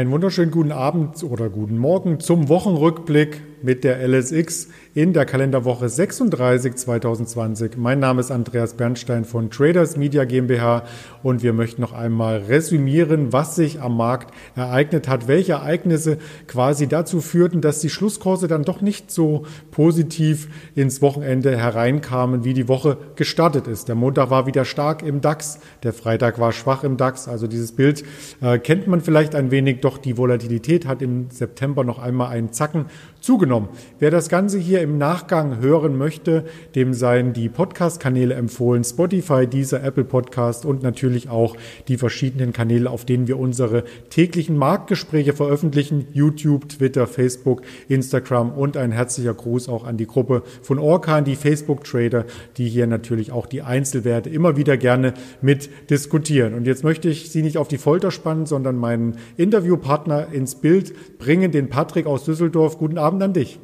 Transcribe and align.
Einen 0.00 0.12
wunderschönen 0.12 0.50
guten 0.50 0.72
Abend 0.72 1.22
oder 1.24 1.50
guten 1.50 1.76
Morgen 1.76 2.20
zum 2.20 2.48
Wochenrückblick 2.48 3.42
mit 3.62 3.84
der 3.84 4.06
LSX 4.06 4.68
in 4.94 5.12
der 5.12 5.24
Kalenderwoche 5.24 5.88
36 5.88 6.74
2020. 6.74 7.76
Mein 7.76 8.00
Name 8.00 8.20
ist 8.20 8.30
Andreas 8.30 8.74
Bernstein 8.74 9.24
von 9.24 9.50
Traders 9.50 9.96
Media 9.96 10.24
GmbH 10.24 10.84
und 11.22 11.42
wir 11.42 11.52
möchten 11.52 11.80
noch 11.80 11.92
einmal 11.92 12.38
resümieren, 12.38 13.32
was 13.32 13.54
sich 13.54 13.80
am 13.80 13.96
Markt 13.96 14.34
ereignet 14.56 15.08
hat, 15.08 15.28
welche 15.28 15.52
Ereignisse 15.52 16.18
quasi 16.46 16.88
dazu 16.88 17.20
führten, 17.20 17.60
dass 17.60 17.80
die 17.80 17.90
Schlusskurse 17.90 18.48
dann 18.48 18.64
doch 18.64 18.80
nicht 18.80 19.10
so 19.10 19.44
positiv 19.70 20.48
ins 20.74 21.02
Wochenende 21.02 21.56
hereinkamen, 21.56 22.44
wie 22.44 22.54
die 22.54 22.68
Woche 22.68 22.96
gestartet 23.14 23.66
ist. 23.66 23.88
Der 23.88 23.94
Montag 23.94 24.30
war 24.30 24.46
wieder 24.46 24.64
stark 24.64 25.02
im 25.02 25.20
DAX, 25.20 25.60
der 25.82 25.92
Freitag 25.92 26.38
war 26.40 26.52
schwach 26.52 26.82
im 26.84 26.96
DAX. 26.96 27.28
Also 27.28 27.46
dieses 27.46 27.72
Bild 27.72 28.02
äh, 28.40 28.58
kennt 28.58 28.86
man 28.86 29.00
vielleicht 29.00 29.34
ein 29.34 29.50
wenig, 29.50 29.80
doch 29.80 29.98
die 29.98 30.16
Volatilität 30.16 30.86
hat 30.86 31.02
im 31.02 31.30
September 31.30 31.84
noch 31.84 31.98
einmal 31.98 32.30
einen 32.30 32.52
Zacken 32.52 32.86
zugenommen. 33.20 33.68
Wer 33.98 34.10
das 34.10 34.28
Ganze 34.28 34.58
hier 34.58 34.80
im 34.80 34.98
Nachgang 34.98 35.60
hören 35.60 35.96
möchte, 35.96 36.44
dem 36.74 36.94
seien 36.94 37.32
die 37.32 37.48
Podcast-Kanäle 37.48 38.34
empfohlen, 38.34 38.84
Spotify, 38.84 39.46
dieser 39.46 39.82
Apple 39.82 40.04
Podcast 40.04 40.64
und 40.64 40.82
natürlich 40.82 41.28
auch 41.28 41.56
die 41.88 41.96
verschiedenen 41.96 42.52
Kanäle, 42.52 42.90
auf 42.90 43.04
denen 43.04 43.28
wir 43.28 43.38
unsere 43.38 43.84
täglichen 44.08 44.56
Marktgespräche 44.56 45.32
veröffentlichen, 45.32 46.06
YouTube, 46.12 46.68
Twitter, 46.68 47.06
Facebook, 47.06 47.62
Instagram 47.88 48.52
und 48.52 48.76
ein 48.76 48.92
herzlicher 48.92 49.34
Gruß 49.34 49.68
auch 49.68 49.84
an 49.84 49.96
die 49.96 50.06
Gruppe 50.06 50.42
von 50.62 50.78
Orkan, 50.78 51.24
die 51.24 51.36
Facebook-Trader, 51.36 52.24
die 52.56 52.68
hier 52.68 52.86
natürlich 52.86 53.32
auch 53.32 53.46
die 53.46 53.62
Einzelwerte 53.62 54.30
immer 54.30 54.56
wieder 54.56 54.76
gerne 54.76 55.14
mit 55.42 55.68
diskutieren. 55.90 56.54
Und 56.54 56.66
jetzt 56.66 56.84
möchte 56.84 57.08
ich 57.08 57.30
Sie 57.30 57.42
nicht 57.42 57.58
auf 57.58 57.68
die 57.68 57.78
Folter 57.78 58.10
spannen, 58.10 58.46
sondern 58.46 58.76
meinen 58.76 59.16
Interviewpartner 59.36 60.28
ins 60.32 60.54
Bild 60.54 61.18
bringen, 61.18 61.52
den 61.52 61.68
Patrick 61.68 62.06
aus 62.06 62.24
Düsseldorf. 62.24 62.78
Guten 62.78 62.98
Abend 62.98 63.09
Abend 63.10 63.24
an 63.24 63.32
dich. 63.32 63.58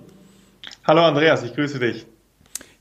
Hallo 0.85 1.03
Andreas, 1.03 1.45
ich 1.45 1.55
grüße 1.55 1.79
dich. 1.79 2.05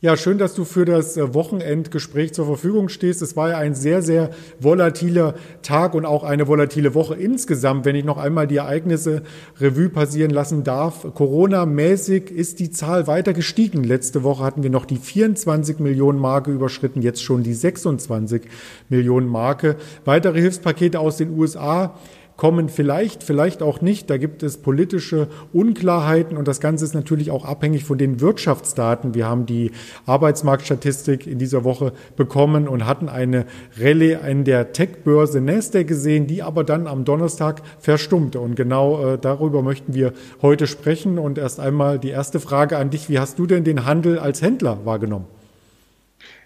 Ja, 0.02 0.18
schön, 0.18 0.40
dass 0.40 0.56
du 0.56 0.66
für 0.66 0.84
das 0.84 1.16
äh, 1.16 1.32
Wochenendgespräch 1.36 2.34
zur 2.34 2.48
Verfügung 2.48 2.90
stehst. 2.90 3.22
Es 3.22 3.36
war 3.36 3.50
ja 3.50 3.58
ein 3.60 3.76
sehr, 3.76 4.02
sehr 4.02 4.32
volatiler 4.60 5.36
Tag 5.62 5.94
und 5.94 6.06
auch 6.06 6.24
eine 6.24 6.48
volatile 6.48 6.96
Woche 6.96 7.14
insgesamt, 7.14 7.86
wenn 7.86 7.96
ich 7.96 8.04
noch 8.04 8.18
einmal 8.18 8.48
die 8.48 8.58
Ereignisse 8.58 9.22
Revue 9.60 9.90
passieren 9.90 10.32
lassen 10.32 10.64
darf. 10.64 11.06
Corona-mäßig 11.14 12.32
ist 12.32 12.60
die 12.60 12.72
Zahl 12.72 13.06
weiter 13.06 13.34
gestiegen. 13.34 13.84
Letzte 13.84 14.24
Woche 14.24 14.44
hatten 14.44 14.64
wir 14.64 14.72
noch 14.72 14.86
die 14.86 14.98
24 14.98 15.78
Millionen 15.78 16.18
Marke 16.18 16.52
überschritten, 16.52 17.04
jetzt 17.04 17.24
schon 17.24 17.44
die 17.44 17.54
26 17.54 18.42
Millionen 18.90 19.28
Marke. 19.28 19.76
Weitere 20.04 20.42
Hilfspakete 20.42 21.00
aus 21.00 21.18
den 21.18 21.38
USA 21.38 21.96
kommen 22.38 22.70
vielleicht, 22.70 23.24
vielleicht 23.24 23.62
auch 23.62 23.82
nicht. 23.82 24.10
Da 24.10 24.18
gibt 24.18 24.44
es 24.44 24.58
politische 24.58 25.28
Unklarheiten 25.54 26.38
und 26.38 26.48
das 26.48 26.60
Ganze 26.60 26.86
ist 26.86 26.94
natürlich 26.94 27.32
auch 27.32 27.46
abhängig 27.46 27.86
von 27.86 27.98
den 27.98 28.20
Wirtschaftsdaten. 28.20 29.14
Wir 29.14 29.28
haben 29.28 29.46
die 29.46 29.72
Arbeitsmarktstatistik 30.06 31.28
in 31.28 31.40
dieser 31.40 31.64
Woche 31.64 31.94
bekommen 32.16 32.68
und 32.68 32.86
hatten 32.86 33.10
eine 33.10 33.46
Rallye 33.80 34.16
an 34.16 34.44
der 34.44 34.74
Tech-Börse 34.74 35.42
Nasdaq 35.42 35.88
gesehen, 35.88 36.28
die 36.28 36.44
aber 36.44 36.64
dann 36.64 36.88
am 36.88 37.06
Donnerstag 37.06 37.62
verstummte. 37.80 38.40
Und 38.40 38.56
genau 38.56 39.14
äh, 39.14 39.18
darüber 39.18 39.62
möchten 39.62 39.94
wir 39.94 40.14
heute 40.42 40.68
sprechen. 40.68 41.18
Und 41.18 41.38
erst 41.38 41.60
einmal 41.60 42.00
die 42.00 42.10
erste 42.10 42.40
Frage 42.40 42.78
an 42.78 42.90
dich. 42.90 43.10
Wie 43.10 43.20
hast 43.20 43.40
du 43.40 43.46
denn 43.46 43.64
den 43.64 43.86
Handel 43.86 44.20
als 44.20 44.42
Händler 44.42 44.80
wahrgenommen? 44.86 45.26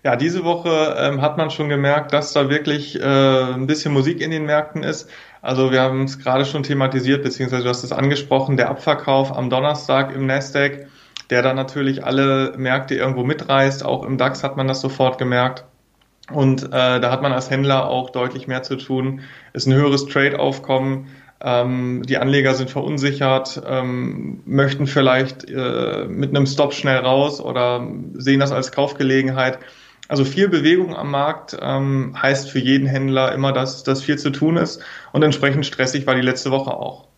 Ja, 0.04 0.16
diese 0.16 0.46
Woche 0.46 0.96
ähm, 0.98 1.22
hat 1.22 1.38
man 1.38 1.52
schon 1.52 1.68
gemerkt, 1.68 2.14
dass 2.14 2.32
da 2.32 2.50
wirklich 2.50 3.00
äh, 3.00 3.04
ein 3.04 3.68
bisschen 3.68 3.94
Musik 3.94 4.22
in 4.22 4.32
den 4.32 4.46
Märkten 4.46 4.84
ist. 4.84 5.10
Also 5.42 5.72
wir 5.72 5.82
haben 5.82 6.04
es 6.04 6.20
gerade 6.20 6.46
schon 6.46 6.64
thematisiert, 6.64 7.24
beziehungsweise 7.24 7.64
du 7.64 7.70
hast 7.70 7.84
es 7.84 7.92
angesprochen, 7.92 8.56
der 8.56 8.70
Abverkauf 8.70 9.36
am 9.36 9.50
Donnerstag 9.50 10.14
im 10.16 10.26
Nasdaq, 10.26 10.88
der 11.30 11.42
dann 11.42 11.58
natürlich 11.58 12.06
alle 12.06 12.54
Märkte 12.58 12.96
irgendwo 12.96 13.24
mitreißt. 13.24 13.86
Auch 13.86 14.06
im 14.06 14.18
DAX 14.18 14.44
hat 14.44 14.58
man 14.58 14.68
das 14.68 14.82
sofort 14.82 15.18
gemerkt. 15.18 15.66
Und 16.32 16.64
äh, 16.64 17.00
da 17.00 17.12
hat 17.12 17.22
man 17.22 17.34
als 17.34 17.50
Händler 17.50 17.88
auch 17.88 18.10
deutlich 18.10 18.48
mehr 18.48 18.64
zu 18.64 18.78
tun. 18.78 19.22
Es 19.54 19.64
ist 19.64 19.68
ein 19.68 19.74
höheres 19.74 20.06
Trade-Aufkommen. 20.06 21.08
Ähm, 21.42 22.04
die 22.06 22.18
Anleger 22.18 22.54
sind 22.54 22.70
verunsichert, 22.70 23.62
ähm, 23.66 24.42
möchten 24.46 24.88
vielleicht 24.88 25.50
äh, 25.50 26.06
mit 26.08 26.36
einem 26.36 26.46
Stop 26.46 26.74
schnell 26.74 26.98
raus 26.98 27.40
oder 27.40 27.88
sehen 28.14 28.42
das 28.42 28.52
als 28.52 28.72
Kaufgelegenheit. 28.72 29.60
Also 30.10 30.26
viel 30.26 30.50
Bewegung 30.50 30.96
am 30.96 31.12
Markt 31.12 31.56
ähm, 31.62 32.16
heißt 32.22 32.50
für 32.52 32.60
jeden 32.60 32.88
Händler 32.88 33.32
immer, 33.34 33.54
dass, 33.54 33.84
dass 33.84 34.04
viel 34.04 34.18
zu 34.20 34.32
tun 34.32 34.58
ist 34.58 34.84
und 35.14 35.24
entsprechend 35.24 35.66
stressig 35.68 36.08
war 36.08 36.16
die 36.16 36.22
letzte 36.22 36.52
Woche 36.52 36.72
auch. 36.74 37.09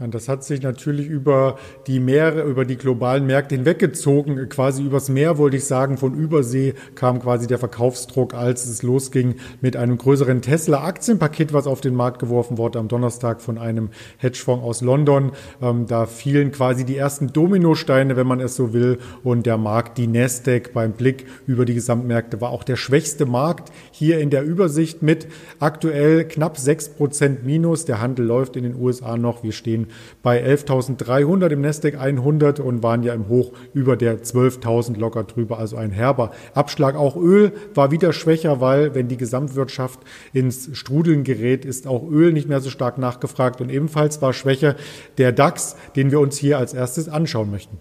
Und 0.00 0.14
das 0.14 0.28
hat 0.28 0.44
sich 0.44 0.62
natürlich 0.62 1.08
über 1.08 1.56
die 1.88 1.98
Meere, 1.98 2.42
über 2.42 2.64
die 2.64 2.76
globalen 2.76 3.26
Märkte 3.26 3.56
hinweggezogen. 3.56 4.48
Quasi 4.48 4.84
übers 4.84 5.08
Meer, 5.08 5.38
wollte 5.38 5.56
ich 5.56 5.64
sagen, 5.64 5.98
von 5.98 6.14
Übersee 6.14 6.74
kam 6.94 7.20
quasi 7.20 7.48
der 7.48 7.58
Verkaufsdruck, 7.58 8.32
als 8.32 8.66
es 8.66 8.84
losging 8.84 9.34
mit 9.60 9.76
einem 9.76 9.98
größeren 9.98 10.40
Tesla-Aktienpaket, 10.40 11.52
was 11.52 11.66
auf 11.66 11.80
den 11.80 11.96
Markt 11.96 12.20
geworfen 12.20 12.58
wurde 12.58 12.78
am 12.78 12.86
Donnerstag 12.86 13.40
von 13.40 13.58
einem 13.58 13.88
Hedgefonds 14.18 14.64
aus 14.64 14.82
London. 14.82 15.32
Ähm, 15.60 15.88
da 15.88 16.06
fielen 16.06 16.52
quasi 16.52 16.84
die 16.84 16.96
ersten 16.96 17.32
Dominosteine, 17.32 18.14
wenn 18.14 18.28
man 18.28 18.38
es 18.38 18.54
so 18.54 18.72
will. 18.72 18.98
Und 19.24 19.46
der 19.46 19.58
Markt, 19.58 19.98
die 19.98 20.06
Nasdaq 20.06 20.74
beim 20.74 20.92
Blick 20.92 21.26
über 21.48 21.64
die 21.64 21.74
Gesamtmärkte, 21.74 22.40
war 22.40 22.50
auch 22.50 22.62
der 22.62 22.76
schwächste 22.76 23.26
Markt 23.26 23.72
hier 23.90 24.20
in 24.20 24.30
der 24.30 24.44
Übersicht 24.44 25.02
mit 25.02 25.26
aktuell 25.58 26.24
knapp 26.24 26.56
sechs 26.56 26.88
Prozent 26.88 27.44
Minus. 27.44 27.84
Der 27.84 28.00
Handel 28.00 28.26
läuft 28.26 28.54
in 28.54 28.62
den 28.62 28.80
USA 28.80 29.16
noch. 29.16 29.42
Wir 29.42 29.50
stehen 29.50 29.87
bei 30.22 30.44
11.300 30.44 31.50
im 31.50 31.60
Nasdaq 31.60 31.98
100 31.98 32.60
und 32.60 32.82
waren 32.82 33.02
ja 33.02 33.14
im 33.14 33.28
Hoch 33.28 33.52
über 33.74 33.96
der 33.96 34.22
12.000 34.22 34.98
locker 34.98 35.24
drüber. 35.24 35.58
Also 35.58 35.76
ein 35.76 35.90
herber 35.90 36.30
Abschlag. 36.54 36.96
Auch 36.96 37.16
Öl 37.16 37.52
war 37.74 37.90
wieder 37.90 38.12
schwächer, 38.12 38.60
weil 38.60 38.94
wenn 38.94 39.08
die 39.08 39.16
Gesamtwirtschaft 39.16 40.00
ins 40.32 40.70
Strudeln 40.76 41.24
gerät, 41.24 41.64
ist 41.64 41.86
auch 41.86 42.08
Öl 42.10 42.32
nicht 42.32 42.48
mehr 42.48 42.60
so 42.60 42.70
stark 42.70 42.98
nachgefragt. 42.98 43.60
Und 43.60 43.70
ebenfalls 43.70 44.22
war 44.22 44.32
schwächer 44.32 44.76
der 45.18 45.32
DAX, 45.32 45.76
den 45.96 46.10
wir 46.10 46.20
uns 46.20 46.36
hier 46.36 46.58
als 46.58 46.74
erstes 46.74 47.08
anschauen 47.08 47.50
möchten. 47.50 47.78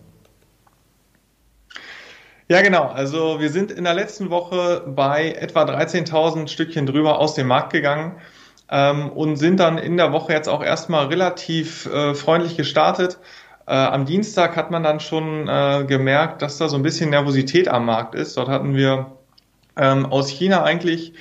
Ja, 2.49 2.61
genau. 2.61 2.83
Also 2.83 3.41
wir 3.41 3.49
sind 3.49 3.71
in 3.71 3.83
der 3.83 3.93
letzten 3.93 4.29
Woche 4.29 4.83
bei 4.95 5.31
etwa 5.31 5.63
13.000 5.63 6.47
Stückchen 6.47 6.85
drüber 6.85 7.19
aus 7.19 7.35
dem 7.35 7.47
Markt 7.47 7.73
gegangen 7.73 8.13
ähm, 8.69 9.09
und 9.09 9.37
sind 9.37 9.59
dann 9.59 9.77
in 9.77 9.97
der 9.97 10.11
Woche 10.11 10.33
jetzt 10.33 10.49
auch 10.49 10.63
erstmal 10.63 11.07
relativ 11.07 11.85
äh, 11.85 12.13
freundlich 12.13 12.57
gestartet. 12.57 13.19
Äh, 13.65 13.73
am 13.73 14.05
Dienstag 14.05 14.55
hat 14.55 14.71
man 14.71 14.83
dann 14.83 14.99
schon 14.99 15.47
äh, 15.47 15.85
gemerkt, 15.87 16.41
dass 16.41 16.57
da 16.57 16.67
so 16.67 16.75
ein 16.75 16.83
bisschen 16.83 17.09
Nervosität 17.09 17.67
am 17.67 17.85
Markt 17.85 18.15
ist. 18.15 18.37
Dort 18.37 18.49
hatten 18.49 18.75
wir 18.75 19.17
ähm, 19.77 20.05
aus 20.05 20.29
China 20.29 20.63
eigentlich 20.63 21.13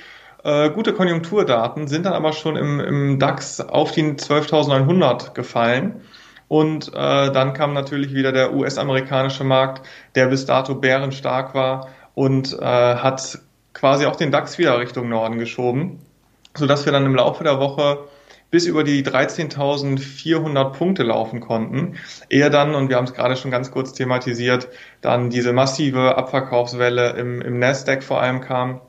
äh, 0.43 0.69
gute 0.69 0.93
Konjunkturdaten, 0.93 1.87
sind 1.87 2.05
dann 2.05 2.13
aber 2.13 2.33
schon 2.33 2.55
im, 2.55 2.79
im 2.79 3.19
DAX 3.19 3.59
auf 3.59 3.91
die 3.91 4.03
12.900 4.03 5.33
gefallen. 5.33 6.01
Und 6.47 6.87
äh, 6.93 7.31
dann 7.31 7.53
kam 7.53 7.73
natürlich 7.73 8.13
wieder 8.13 8.31
der 8.31 8.53
US-amerikanische 8.53 9.43
Markt, 9.43 9.85
der 10.15 10.27
bis 10.27 10.45
dato 10.45 10.75
bärenstark 10.75 11.53
war 11.53 11.89
und 12.13 12.53
äh, 12.53 12.63
hat 12.63 13.39
quasi 13.73 14.05
auch 14.05 14.15
den 14.15 14.31
DAX 14.31 14.57
wieder 14.57 14.79
Richtung 14.79 15.09
Norden 15.09 15.37
geschoben 15.37 15.99
sodass 16.57 16.85
wir 16.85 16.91
dann 16.91 17.05
im 17.05 17.15
Laufe 17.15 17.43
der 17.43 17.59
Woche 17.59 18.07
bis 18.49 18.65
über 18.65 18.83
die 18.83 19.03
13.400 19.03 20.71
Punkte 20.71 21.03
laufen 21.03 21.41
konnten. 21.41 21.97
Eher 22.29 22.49
dann, 22.49 22.75
und 22.75 22.89
wir 22.89 22.95
haben 22.95 23.05
es 23.05 23.13
gerade 23.13 23.35
schon 23.35 23.51
ganz 23.51 23.71
kurz 23.71 23.93
thematisiert, 23.93 24.69
dann 25.01 25.29
diese 25.29 25.51
massive 25.51 26.17
Abverkaufswelle 26.17 27.11
im, 27.11 27.41
im 27.41 27.59
Nasdaq 27.59 28.03
vor 28.03 28.21
allem 28.21 28.41
kam, 28.41 28.79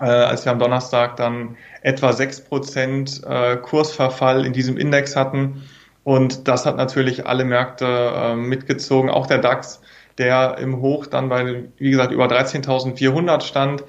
äh, 0.00 0.04
als 0.04 0.44
wir 0.44 0.52
am 0.52 0.58
Donnerstag 0.58 1.16
dann 1.16 1.56
etwa 1.82 2.10
6% 2.10 3.26
äh, 3.26 3.56
Kursverfall 3.56 4.46
in 4.46 4.52
diesem 4.52 4.76
Index 4.76 5.16
hatten. 5.16 5.64
Und 6.04 6.46
das 6.46 6.66
hat 6.66 6.76
natürlich 6.76 7.26
alle 7.26 7.44
Märkte 7.44 7.86
äh, 7.86 8.36
mitgezogen, 8.36 9.10
auch 9.10 9.26
der 9.26 9.38
DAX, 9.38 9.80
der 10.18 10.58
im 10.58 10.80
Hoch 10.80 11.06
dann 11.06 11.28
bei, 11.28 11.64
wie 11.78 11.90
gesagt, 11.90 12.12
über 12.12 12.26
13.400 12.26 13.42
stand 13.42 13.82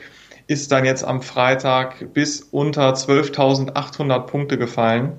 ist 0.47 0.71
dann 0.71 0.85
jetzt 0.85 1.03
am 1.03 1.21
Freitag 1.21 2.13
bis 2.13 2.41
unter 2.41 2.93
12.800 2.93 4.19
Punkte 4.21 4.57
gefallen. 4.57 5.13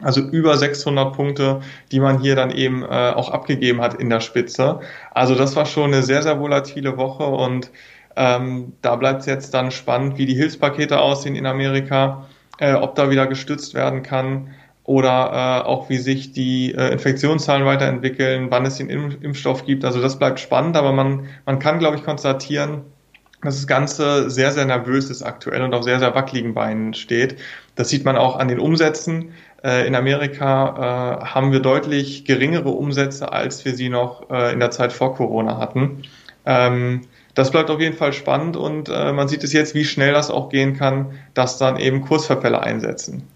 Also 0.00 0.20
über 0.20 0.56
600 0.56 1.12
Punkte, 1.12 1.60
die 1.90 1.98
man 1.98 2.20
hier 2.20 2.36
dann 2.36 2.52
eben 2.52 2.84
äh, 2.84 2.86
auch 2.86 3.30
abgegeben 3.30 3.80
hat 3.80 3.94
in 3.94 4.10
der 4.10 4.20
Spitze. 4.20 4.80
Also 5.10 5.34
das 5.34 5.56
war 5.56 5.66
schon 5.66 5.92
eine 5.92 6.04
sehr, 6.04 6.22
sehr 6.22 6.38
volatile 6.38 6.96
Woche 6.96 7.24
und 7.24 7.70
ähm, 8.14 8.74
da 8.82 8.94
bleibt 8.96 9.20
es 9.20 9.26
jetzt 9.26 9.54
dann 9.54 9.70
spannend, 9.70 10.18
wie 10.18 10.26
die 10.26 10.34
Hilfspakete 10.34 11.00
aussehen 11.00 11.34
in 11.34 11.46
Amerika, 11.46 12.26
äh, 12.58 12.74
ob 12.74 12.94
da 12.94 13.10
wieder 13.10 13.26
gestützt 13.26 13.74
werden 13.74 14.02
kann 14.02 14.54
oder 14.84 15.62
äh, 15.64 15.66
auch 15.66 15.88
wie 15.88 15.98
sich 15.98 16.32
die 16.32 16.74
äh, 16.74 16.92
Infektionszahlen 16.92 17.66
weiterentwickeln, 17.66 18.50
wann 18.50 18.66
es 18.66 18.76
den 18.76 18.90
Impfstoff 18.90 19.66
gibt. 19.66 19.84
Also 19.84 20.00
das 20.00 20.18
bleibt 20.18 20.40
spannend, 20.40 20.76
aber 20.76 20.92
man, 20.92 21.26
man 21.44 21.58
kann, 21.58 21.78
glaube 21.78 21.96
ich, 21.96 22.04
konstatieren, 22.04 22.82
dass 23.42 23.56
das 23.56 23.66
Ganze 23.66 24.30
sehr, 24.30 24.50
sehr 24.52 24.64
nervös 24.64 25.10
ist 25.10 25.22
aktuell 25.22 25.62
und 25.62 25.74
auf 25.74 25.84
sehr, 25.84 25.98
sehr 25.98 26.14
wackeligen 26.14 26.54
Beinen 26.54 26.94
steht. 26.94 27.36
Das 27.76 27.88
sieht 27.88 28.04
man 28.04 28.16
auch 28.16 28.36
an 28.36 28.48
den 28.48 28.58
Umsätzen. 28.58 29.32
Äh, 29.62 29.86
in 29.86 29.94
Amerika 29.94 31.20
äh, 31.22 31.24
haben 31.24 31.52
wir 31.52 31.60
deutlich 31.60 32.24
geringere 32.24 32.70
Umsätze, 32.70 33.32
als 33.32 33.64
wir 33.64 33.74
sie 33.74 33.88
noch 33.88 34.30
äh, 34.30 34.52
in 34.52 34.60
der 34.60 34.70
Zeit 34.70 34.92
vor 34.92 35.14
Corona 35.14 35.58
hatten. 35.58 36.02
Ähm, 36.46 37.02
das 37.34 37.52
bleibt 37.52 37.70
auf 37.70 37.80
jeden 37.80 37.96
Fall 37.96 38.12
spannend 38.12 38.56
und 38.56 38.88
man 38.88 39.28
sieht 39.28 39.44
es 39.44 39.52
jetzt, 39.52 39.76
wie 39.76 39.84
schnell 39.84 40.12
das 40.12 40.28
auch 40.28 40.48
gehen 40.48 40.76
kann, 40.76 41.12
dass 41.34 41.56
dann 41.56 41.76
eben 41.76 42.00
Kursverfälle 42.00 42.60
einsetzen. 42.60 43.28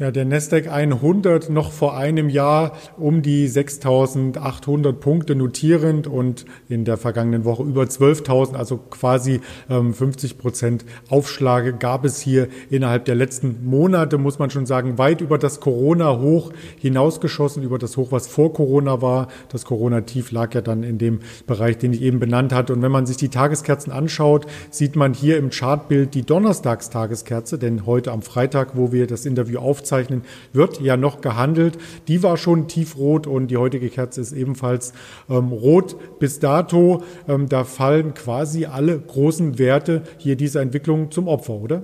Ja, 0.00 0.10
der 0.10 0.24
Nasdaq 0.24 0.66
100 0.66 1.50
noch 1.50 1.72
vor 1.72 1.94
einem 1.94 2.30
Jahr 2.30 2.72
um 2.96 3.20
die 3.20 3.46
6.800 3.46 4.94
Punkte 4.94 5.34
notierend 5.34 6.06
und 6.06 6.46
in 6.70 6.86
der 6.86 6.96
vergangenen 6.96 7.44
Woche 7.44 7.64
über 7.64 7.82
12.000, 7.82 8.54
also 8.54 8.78
quasi 8.78 9.42
ähm, 9.68 9.92
50 9.92 10.38
Prozent 10.38 10.86
Aufschläge 11.10 11.74
gab 11.74 12.06
es 12.06 12.18
hier 12.18 12.48
innerhalb 12.70 13.04
der 13.04 13.14
letzten 13.14 13.62
Monate, 13.66 14.16
muss 14.16 14.38
man 14.38 14.48
schon 14.48 14.64
sagen, 14.64 14.96
weit 14.96 15.20
über 15.20 15.36
das 15.36 15.60
Corona-Hoch 15.60 16.50
hinausgeschossen, 16.78 17.62
über 17.62 17.78
das 17.78 17.98
Hoch, 17.98 18.10
was 18.10 18.26
vor 18.26 18.54
Corona 18.54 19.02
war. 19.02 19.28
Das 19.50 19.66
Corona-Tief 19.66 20.32
lag 20.32 20.54
ja 20.54 20.62
dann 20.62 20.82
in 20.82 20.96
dem 20.96 21.20
Bereich, 21.46 21.76
den 21.76 21.92
ich 21.92 22.00
eben 22.00 22.20
benannt 22.20 22.54
hatte. 22.54 22.72
Und 22.72 22.80
wenn 22.80 22.90
man 22.90 23.04
sich 23.04 23.18
die 23.18 23.28
Tageskerzen 23.28 23.92
anschaut, 23.92 24.46
sieht 24.70 24.96
man 24.96 25.12
hier 25.12 25.36
im 25.36 25.50
Chartbild 25.50 26.14
die 26.14 26.22
Donnerstagstageskerze, 26.22 27.58
denn 27.58 27.84
heute 27.84 28.12
am 28.12 28.22
Freitag, 28.22 28.78
wo 28.78 28.92
wir 28.92 29.06
das 29.06 29.26
Interview 29.26 29.58
aufzeichnen, 29.58 29.89
aufzeichnen, 29.90 30.22
wird 30.52 30.80
ja 30.80 30.96
noch 30.96 31.20
gehandelt. 31.20 31.78
Die 32.08 32.22
war 32.22 32.36
schon 32.36 32.68
tiefrot 32.68 33.26
und 33.26 33.48
die 33.48 33.56
heutige 33.56 33.88
Kerze 33.88 34.20
ist 34.20 34.32
ebenfalls 34.32 34.92
ähm, 35.28 35.48
rot 35.48 35.96
bis 36.18 36.38
dato. 36.38 37.02
Ähm, 37.28 37.48
da 37.48 37.64
fallen 37.64 38.14
quasi 38.14 38.66
alle 38.66 38.98
großen 38.98 39.58
Werte 39.58 40.02
hier 40.18 40.36
dieser 40.36 40.62
Entwicklung 40.62 41.10
zum 41.10 41.28
Opfer, 41.28 41.54
oder? 41.54 41.82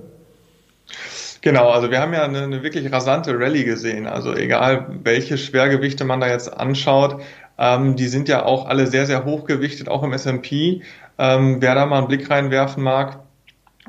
Genau, 1.41 1.69
also 1.69 1.91
wir 1.91 1.99
haben 1.99 2.13
ja 2.13 2.23
eine, 2.23 2.43
eine 2.43 2.63
wirklich 2.63 2.91
rasante 2.91 3.37
Rallye 3.37 3.63
gesehen. 3.63 4.07
Also 4.07 4.33
egal, 4.33 4.87
welche 5.03 5.37
Schwergewichte 5.37 6.03
man 6.05 6.19
da 6.19 6.27
jetzt 6.27 6.51
anschaut, 6.51 7.21
ähm, 7.59 7.95
die 7.95 8.07
sind 8.07 8.29
ja 8.29 8.45
auch 8.45 8.67
alle 8.67 8.87
sehr, 8.87 9.05
sehr 9.05 9.25
hochgewichtet, 9.25 9.89
auch 9.89 10.03
im 10.03 10.13
S&P. 10.13 10.81
Ähm, 11.19 11.57
wer 11.59 11.75
da 11.75 11.85
mal 11.85 11.99
einen 11.99 12.07
Blick 12.07 12.29
reinwerfen 12.29 12.83
mag, 12.83 13.19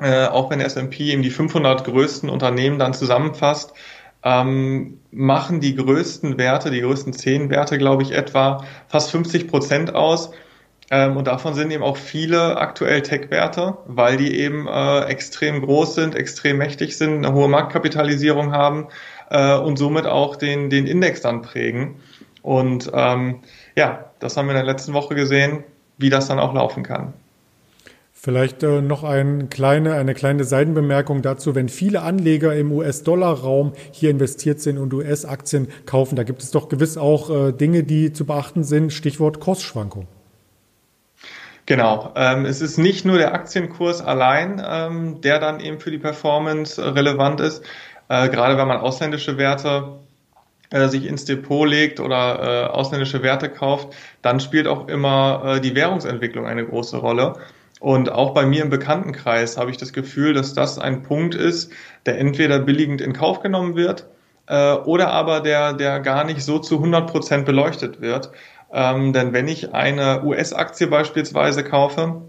äh, 0.01 0.25
auch 0.27 0.49
wenn 0.49 0.61
S&P 0.61 1.11
eben 1.11 1.21
die 1.21 1.29
500 1.29 1.83
größten 1.83 2.29
Unternehmen 2.29 2.79
dann 2.79 2.93
zusammenfasst, 2.93 3.73
ähm, 4.23 4.99
machen 5.11 5.59
die 5.61 5.75
größten 5.75 6.37
Werte, 6.37 6.71
die 6.71 6.81
größten 6.81 7.13
zehn 7.13 7.49
Werte, 7.49 7.77
glaube 7.77 8.03
ich, 8.03 8.11
etwa 8.11 8.63
fast 8.87 9.11
50 9.11 9.47
Prozent 9.47 9.95
aus. 9.95 10.31
Ähm, 10.91 11.17
und 11.17 11.27
davon 11.27 11.53
sind 11.53 11.71
eben 11.71 11.83
auch 11.83 11.97
viele 11.97 12.57
aktuell 12.57 13.01
Tech-Werte, 13.01 13.77
weil 13.85 14.17
die 14.17 14.39
eben 14.39 14.67
äh, 14.67 15.01
extrem 15.05 15.61
groß 15.61 15.95
sind, 15.95 16.15
extrem 16.15 16.57
mächtig 16.57 16.97
sind, 16.97 17.25
eine 17.25 17.33
hohe 17.33 17.47
Marktkapitalisierung 17.47 18.51
haben 18.51 18.87
äh, 19.29 19.55
und 19.55 19.77
somit 19.77 20.07
auch 20.07 20.35
den, 20.35 20.69
den 20.69 20.87
Index 20.87 21.21
dann 21.21 21.41
prägen. 21.41 21.95
Und 22.41 22.89
ähm, 22.93 23.39
ja, 23.75 24.05
das 24.19 24.35
haben 24.35 24.47
wir 24.47 24.51
in 24.51 24.65
der 24.65 24.65
letzten 24.65 24.93
Woche 24.93 25.15
gesehen, 25.15 25.63
wie 25.97 26.09
das 26.09 26.27
dann 26.27 26.39
auch 26.39 26.53
laufen 26.53 26.83
kann. 26.83 27.13
Vielleicht 28.21 28.63
äh, 28.63 28.81
noch 28.81 29.05
ein 29.05 29.47
kleine, 29.47 29.93
eine 29.93 30.13
kleine 30.13 30.43
Seitenbemerkung 30.43 31.21
dazu. 31.21 31.55
Wenn 31.55 31.69
viele 31.69 32.01
Anleger 32.01 32.53
im 32.53 32.69
US-Dollar-Raum 32.73 33.71
hier 33.93 34.09
investiert 34.09 34.59
sind 34.59 34.77
und 34.77 34.93
US-Aktien 34.93 35.69
kaufen, 35.85 36.17
da 36.17 36.23
gibt 36.23 36.43
es 36.43 36.51
doch 36.51 36.67
gewiss 36.67 36.97
auch 36.97 37.29
äh, 37.29 37.53
Dinge, 37.53 37.83
die 37.83 38.11
zu 38.11 38.25
beachten 38.25 38.65
sind. 38.65 38.91
Stichwort 38.91 39.39
Kursschwankung. 39.39 40.05
Genau. 41.65 42.11
Ähm, 42.17 42.43
es 42.43 42.59
ist 42.59 42.77
nicht 42.77 43.05
nur 43.05 43.17
der 43.17 43.33
Aktienkurs 43.33 44.01
allein, 44.01 44.61
ähm, 44.67 45.21
der 45.21 45.39
dann 45.39 45.61
eben 45.61 45.79
für 45.79 45.91
die 45.91 45.97
Performance 45.97 46.81
äh, 46.81 46.89
relevant 46.89 47.39
ist. 47.39 47.63
Äh, 48.09 48.27
gerade 48.27 48.57
wenn 48.57 48.67
man 48.67 48.79
ausländische 48.79 49.37
Werte 49.37 49.93
äh, 50.71 50.89
sich 50.89 51.05
ins 51.05 51.23
Depot 51.23 51.65
legt 51.65 52.01
oder 52.01 52.65
äh, 52.65 52.67
ausländische 52.67 53.23
Werte 53.23 53.47
kauft, 53.47 53.95
dann 54.21 54.41
spielt 54.41 54.67
auch 54.67 54.89
immer 54.89 55.61
die 55.61 55.73
Währungsentwicklung 55.73 56.45
eine 56.45 56.65
große 56.65 56.97
Rolle. 56.97 57.35
Und 57.79 58.11
auch 58.11 58.33
bei 58.33 58.45
mir 58.45 58.63
im 58.63 58.69
Bekanntenkreis 58.69 59.57
habe 59.57 59.71
ich 59.71 59.77
das 59.77 59.93
Gefühl, 59.93 60.33
dass 60.33 60.53
das 60.53 60.77
ein 60.77 61.01
Punkt 61.03 61.33
ist, 61.33 61.71
der 62.05 62.19
entweder 62.19 62.59
billigend 62.59 62.99
in 62.99 63.13
Kauf 63.13 63.39
genommen 63.39 63.75
wird 63.75 64.07
äh, 64.47 64.73
oder 64.73 65.11
aber 65.11 65.39
der, 65.39 65.73
der 65.73 65.99
gar 66.01 66.25
nicht 66.25 66.43
so 66.43 66.59
zu 66.59 66.75
100 66.75 67.09
Prozent 67.09 67.45
beleuchtet 67.45 68.01
wird. 68.01 68.31
Ähm, 68.73 69.13
denn 69.13 69.33
wenn 69.33 69.47
ich 69.47 69.73
eine 69.73 70.23
US-Aktie 70.23 70.87
beispielsweise 70.87 71.63
kaufe, 71.63 72.21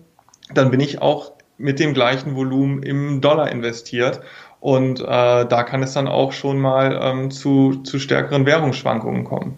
dann 0.54 0.70
bin 0.70 0.80
ich 0.80 1.02
auch 1.02 1.32
mit 1.58 1.78
dem 1.78 1.94
gleichen 1.94 2.36
Volumen 2.36 2.82
im 2.82 3.20
Dollar 3.20 3.50
investiert. 3.50 4.20
Und 4.60 5.00
äh, 5.00 5.04
da 5.04 5.62
kann 5.64 5.82
es 5.82 5.94
dann 5.94 6.06
auch 6.06 6.32
schon 6.32 6.58
mal 6.58 6.98
ähm, 7.02 7.30
zu, 7.30 7.82
zu 7.82 7.98
stärkeren 7.98 8.46
Währungsschwankungen 8.46 9.24
kommen. 9.24 9.56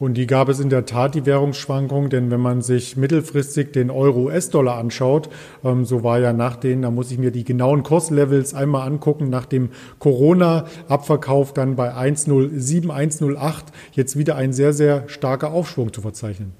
Und 0.00 0.14
die 0.14 0.26
gab 0.26 0.48
es 0.48 0.60
in 0.60 0.70
der 0.70 0.86
Tat, 0.86 1.14
die 1.14 1.26
Währungsschwankung, 1.26 2.08
denn 2.08 2.30
wenn 2.30 2.40
man 2.40 2.62
sich 2.62 2.96
mittelfristig 2.96 3.74
den 3.74 3.90
Euro-US-Dollar 3.90 4.78
anschaut, 4.78 5.28
ähm, 5.62 5.84
so 5.84 6.02
war 6.02 6.18
ja 6.18 6.32
nach 6.32 6.56
denen, 6.56 6.80
da 6.80 6.90
muss 6.90 7.10
ich 7.12 7.18
mir 7.18 7.30
die 7.30 7.44
genauen 7.44 7.82
Kurslevels 7.82 8.54
einmal 8.54 8.88
angucken, 8.88 9.28
nach 9.28 9.44
dem 9.44 9.68
Corona-Abverkauf 9.98 11.52
dann 11.52 11.76
bei 11.76 11.92
1,07, 11.92 12.86
1,08 12.86 13.64
jetzt 13.92 14.16
wieder 14.16 14.36
ein 14.36 14.54
sehr, 14.54 14.72
sehr 14.72 15.06
starker 15.06 15.52
Aufschwung 15.52 15.92
zu 15.92 16.00
verzeichnen. 16.00 16.54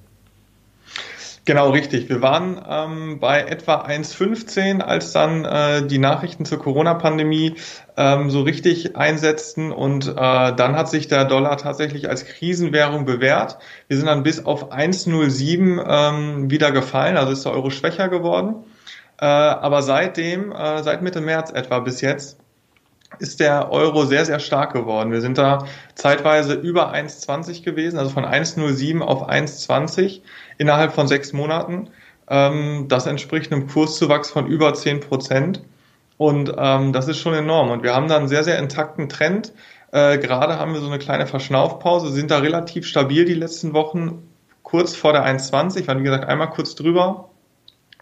Genau, 1.50 1.70
richtig. 1.70 2.08
Wir 2.08 2.22
waren 2.22 2.64
ähm, 2.64 3.18
bei 3.18 3.40
etwa 3.42 3.82
1,15, 3.82 4.82
als 4.82 5.10
dann 5.10 5.44
äh, 5.44 5.84
die 5.84 5.98
Nachrichten 5.98 6.44
zur 6.44 6.60
Corona-Pandemie 6.60 7.56
ähm, 7.96 8.30
so 8.30 8.42
richtig 8.42 8.94
einsetzten 8.94 9.72
und 9.72 10.06
äh, 10.06 10.14
dann 10.14 10.76
hat 10.76 10.88
sich 10.88 11.08
der 11.08 11.24
Dollar 11.24 11.56
tatsächlich 11.56 12.08
als 12.08 12.24
Krisenwährung 12.24 13.04
bewährt. 13.04 13.58
Wir 13.88 13.96
sind 13.96 14.06
dann 14.06 14.22
bis 14.22 14.44
auf 14.44 14.72
1,07 14.72 15.84
ähm, 15.88 16.52
wieder 16.52 16.70
gefallen, 16.70 17.16
also 17.16 17.32
ist 17.32 17.44
der 17.44 17.50
Euro 17.50 17.70
schwächer 17.70 18.08
geworden. 18.08 18.64
Äh, 19.20 19.24
aber 19.24 19.82
seitdem, 19.82 20.52
äh, 20.52 20.84
seit 20.84 21.02
Mitte 21.02 21.20
März 21.20 21.50
etwa 21.50 21.80
bis 21.80 22.00
jetzt, 22.00 22.38
ist 23.18 23.40
der 23.40 23.70
Euro 23.70 24.04
sehr, 24.04 24.24
sehr 24.24 24.38
stark 24.38 24.72
geworden. 24.72 25.12
Wir 25.12 25.20
sind 25.20 25.36
da 25.36 25.66
zeitweise 25.94 26.54
über 26.54 26.94
1,20 26.94 27.64
gewesen, 27.64 27.98
also 27.98 28.10
von 28.10 28.24
1,07 28.24 29.00
auf 29.00 29.28
1,20 29.28 30.20
innerhalb 30.58 30.92
von 30.92 31.08
sechs 31.08 31.32
Monaten. 31.32 31.90
Ähm, 32.28 32.86
das 32.88 33.06
entspricht 33.06 33.52
einem 33.52 33.66
Kurszuwachs 33.66 34.30
von 34.30 34.46
über 34.46 34.72
10 34.72 35.00
Prozent. 35.00 35.62
Und 36.16 36.52
ähm, 36.56 36.92
das 36.92 37.08
ist 37.08 37.18
schon 37.18 37.34
enorm. 37.34 37.70
Und 37.70 37.82
wir 37.82 37.94
haben 37.94 38.08
da 38.08 38.16
einen 38.16 38.28
sehr, 38.28 38.44
sehr 38.44 38.58
intakten 38.58 39.08
Trend. 39.08 39.52
Äh, 39.92 40.18
gerade 40.18 40.58
haben 40.58 40.74
wir 40.74 40.80
so 40.80 40.86
eine 40.86 40.98
kleine 40.98 41.26
Verschnaufpause, 41.26 42.12
sind 42.12 42.30
da 42.30 42.38
relativ 42.38 42.86
stabil 42.86 43.24
die 43.24 43.34
letzten 43.34 43.72
Wochen, 43.72 44.22
kurz 44.62 44.94
vor 44.94 45.12
der 45.12 45.24
1,20, 45.24 45.88
waren 45.88 45.98
wie 45.98 46.04
gesagt 46.04 46.26
einmal 46.26 46.50
kurz 46.50 46.74
drüber. 46.74 47.30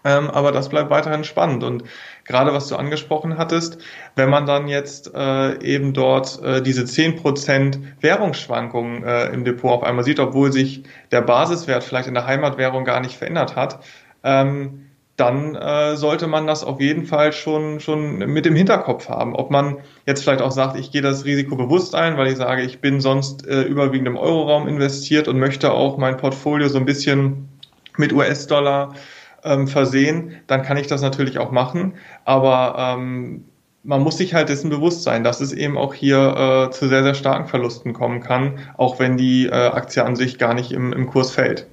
Ähm, 0.03 0.29
aber 0.29 0.51
das 0.51 0.69
bleibt 0.69 0.89
weiterhin 0.89 1.23
spannend. 1.23 1.63
Und 1.63 1.83
gerade 2.29 2.53
was 2.53 2.67
du 2.67 2.75
angesprochen 2.75 3.37
hattest, 3.37 3.79
wenn 4.15 4.29
man 4.29 4.45
dann 4.45 4.67
jetzt 4.67 5.13
äh, 5.13 5.61
eben 5.63 5.93
dort 5.93 6.41
äh, 6.43 6.61
diese 6.61 6.85
zehn 6.85 7.15
Prozent 7.15 7.79
Währungsschwankungen 8.01 9.03
äh, 9.03 9.25
im 9.29 9.43
Depot 9.43 9.71
auf 9.71 9.83
einmal 9.83 10.05
sieht, 10.05 10.19
obwohl 10.19 10.51
sich 10.51 10.83
der 11.11 11.21
Basiswert 11.21 11.83
vielleicht 11.83 12.07
in 12.07 12.13
der 12.13 12.27
Heimatwährung 12.27 12.85
gar 12.85 12.99
nicht 13.01 13.17
verändert 13.17 13.55
hat, 13.55 13.79
ähm, 14.23 14.85
dann 15.15 15.55
äh, 15.55 15.97
sollte 15.97 16.27
man 16.27 16.45
das 16.47 16.63
auf 16.63 16.79
jeden 16.79 17.03
Fall 17.03 17.33
schon, 17.33 17.79
schon 17.79 18.19
mit 18.19 18.45
im 18.45 18.55
Hinterkopf 18.55 19.09
haben. 19.09 19.35
Ob 19.35 19.49
man 19.49 19.77
jetzt 20.05 20.23
vielleicht 20.23 20.41
auch 20.41 20.51
sagt, 20.51 20.77
ich 20.77 20.91
gehe 20.91 21.01
das 21.01 21.25
Risiko 21.25 21.55
bewusst 21.55 21.95
ein, 21.95 22.15
weil 22.15 22.27
ich 22.27 22.37
sage, 22.37 22.61
ich 22.61 22.79
bin 22.79 23.01
sonst 23.01 23.45
äh, 23.47 23.63
überwiegend 23.63 24.07
im 24.07 24.17
Euroraum 24.17 24.67
investiert 24.67 25.27
und 25.27 25.39
möchte 25.39 25.73
auch 25.73 25.97
mein 25.97 26.15
Portfolio 26.15 26.69
so 26.69 26.77
ein 26.77 26.85
bisschen 26.85 27.49
mit 27.97 28.13
US-Dollar 28.13 28.93
ähm, 29.43 29.67
versehen, 29.67 30.33
dann 30.47 30.63
kann 30.63 30.77
ich 30.77 30.87
das 30.87 31.01
natürlich 31.01 31.37
auch 31.39 31.51
machen. 31.51 31.93
Aber 32.25 32.75
ähm, 32.77 33.45
man 33.83 34.01
muss 34.01 34.17
sich 34.17 34.33
halt 34.33 34.49
dessen 34.49 34.69
bewusst 34.69 35.03
sein, 35.03 35.23
dass 35.23 35.41
es 35.41 35.53
eben 35.53 35.77
auch 35.77 35.93
hier 35.93 36.67
äh, 36.67 36.71
zu 36.71 36.87
sehr, 36.87 37.03
sehr 37.03 37.13
starken 37.13 37.47
Verlusten 37.47 37.93
kommen 37.93 38.21
kann, 38.21 38.59
auch 38.77 38.99
wenn 38.99 39.17
die 39.17 39.47
äh, 39.47 39.51
Aktie 39.51 40.03
an 40.03 40.15
sich 40.15 40.37
gar 40.37 40.53
nicht 40.53 40.71
im, 40.71 40.93
im 40.93 41.07
Kurs 41.07 41.31
fällt. 41.31 41.67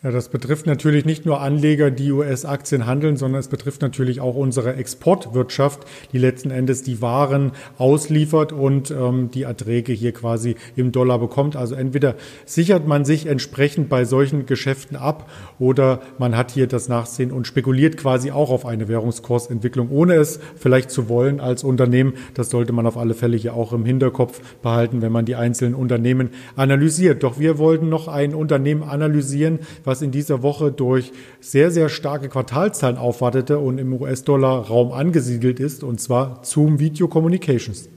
Ja, 0.00 0.12
das 0.12 0.28
betrifft 0.28 0.66
natürlich 0.66 1.04
nicht 1.06 1.26
nur 1.26 1.40
Anleger, 1.40 1.90
die 1.90 2.12
US-Aktien 2.12 2.86
handeln, 2.86 3.16
sondern 3.16 3.40
es 3.40 3.48
betrifft 3.48 3.82
natürlich 3.82 4.20
auch 4.20 4.36
unsere 4.36 4.76
Exportwirtschaft, 4.76 5.80
die 6.12 6.18
letzten 6.18 6.52
Endes 6.52 6.84
die 6.84 7.02
Waren 7.02 7.50
ausliefert 7.78 8.52
und 8.52 8.92
ähm, 8.92 9.32
die 9.32 9.42
Erträge 9.42 9.92
hier 9.92 10.12
quasi 10.12 10.54
im 10.76 10.92
Dollar 10.92 11.18
bekommt. 11.18 11.56
Also 11.56 11.74
entweder 11.74 12.14
sichert 12.46 12.86
man 12.86 13.04
sich 13.04 13.26
entsprechend 13.26 13.88
bei 13.88 14.04
solchen 14.04 14.46
Geschäften 14.46 14.96
ab 14.96 15.28
oder 15.58 16.00
man 16.16 16.36
hat 16.36 16.52
hier 16.52 16.68
das 16.68 16.88
Nachsehen 16.88 17.32
und 17.32 17.48
spekuliert 17.48 17.96
quasi 17.96 18.30
auch 18.30 18.50
auf 18.50 18.66
eine 18.66 18.86
Währungskursentwicklung, 18.86 19.90
ohne 19.90 20.14
es 20.14 20.38
vielleicht 20.54 20.92
zu 20.92 21.08
wollen 21.08 21.40
als 21.40 21.64
Unternehmen. 21.64 22.12
Das 22.34 22.50
sollte 22.50 22.72
man 22.72 22.86
auf 22.86 22.96
alle 22.96 23.14
Fälle 23.14 23.36
hier 23.36 23.54
auch 23.54 23.72
im 23.72 23.84
Hinterkopf 23.84 24.40
behalten, 24.62 25.02
wenn 25.02 25.10
man 25.10 25.24
die 25.24 25.34
einzelnen 25.34 25.74
Unternehmen 25.74 26.30
analysiert. 26.54 27.24
Doch 27.24 27.40
wir 27.40 27.58
wollten 27.58 27.88
noch 27.88 28.06
ein 28.06 28.32
Unternehmen 28.32 28.84
analysieren, 28.84 29.58
was 29.88 30.02
in 30.02 30.12
dieser 30.12 30.42
Woche 30.42 30.70
durch 30.70 31.10
sehr, 31.40 31.72
sehr 31.72 31.88
starke 31.88 32.28
Quartalzahlen 32.28 32.96
aufwartete 32.96 33.58
und 33.58 33.78
im 33.78 33.92
US-Dollar-Raum 34.00 34.92
angesiedelt 34.92 35.58
ist, 35.58 35.82
und 35.82 36.00
zwar 36.00 36.40
Zoom 36.42 36.78
Video 36.78 37.08
Communications. 37.08 37.88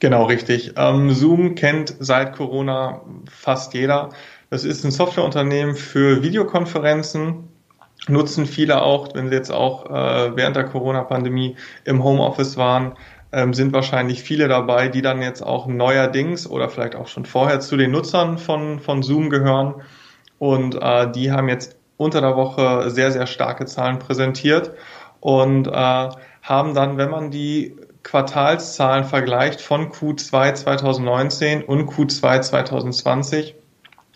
Genau, 0.00 0.24
richtig. 0.24 0.72
Ähm, 0.76 1.10
Zoom 1.10 1.54
kennt 1.54 1.94
seit 2.00 2.34
Corona 2.34 3.02
fast 3.30 3.74
jeder. 3.74 4.08
Das 4.50 4.64
ist 4.64 4.84
ein 4.84 4.90
Softwareunternehmen 4.90 5.76
für 5.76 6.22
Videokonferenzen. 6.22 7.48
Nutzen 8.08 8.46
viele 8.46 8.82
auch, 8.82 9.14
wenn 9.14 9.28
sie 9.28 9.34
jetzt 9.34 9.52
auch 9.52 9.86
äh, 9.86 10.36
während 10.36 10.56
der 10.56 10.64
Corona-Pandemie 10.64 11.56
im 11.84 12.02
Homeoffice 12.02 12.56
waren, 12.56 12.94
ähm, 13.32 13.54
sind 13.54 13.72
wahrscheinlich 13.72 14.22
viele 14.22 14.48
dabei, 14.48 14.88
die 14.88 15.02
dann 15.02 15.22
jetzt 15.22 15.40
auch 15.40 15.66
neuerdings 15.66 16.50
oder 16.50 16.68
vielleicht 16.68 16.96
auch 16.96 17.06
schon 17.06 17.24
vorher 17.24 17.60
zu 17.60 17.76
den 17.76 17.92
Nutzern 17.92 18.38
von, 18.38 18.80
von 18.80 19.02
Zoom 19.02 19.30
gehören. 19.30 19.82
Und 20.42 20.74
äh, 20.74 21.08
die 21.12 21.30
haben 21.30 21.48
jetzt 21.48 21.76
unter 21.96 22.20
der 22.20 22.34
Woche 22.34 22.90
sehr, 22.90 23.12
sehr 23.12 23.28
starke 23.28 23.64
Zahlen 23.64 24.00
präsentiert 24.00 24.72
und 25.20 25.68
äh, 25.68 25.70
haben 25.70 26.74
dann, 26.74 26.96
wenn 26.98 27.10
man 27.10 27.30
die 27.30 27.76
Quartalszahlen 28.02 29.04
vergleicht 29.04 29.60
von 29.60 29.92
Q2 29.92 30.54
2019 30.54 31.62
und 31.62 31.88
Q2 31.88 32.40
2020 32.40 33.54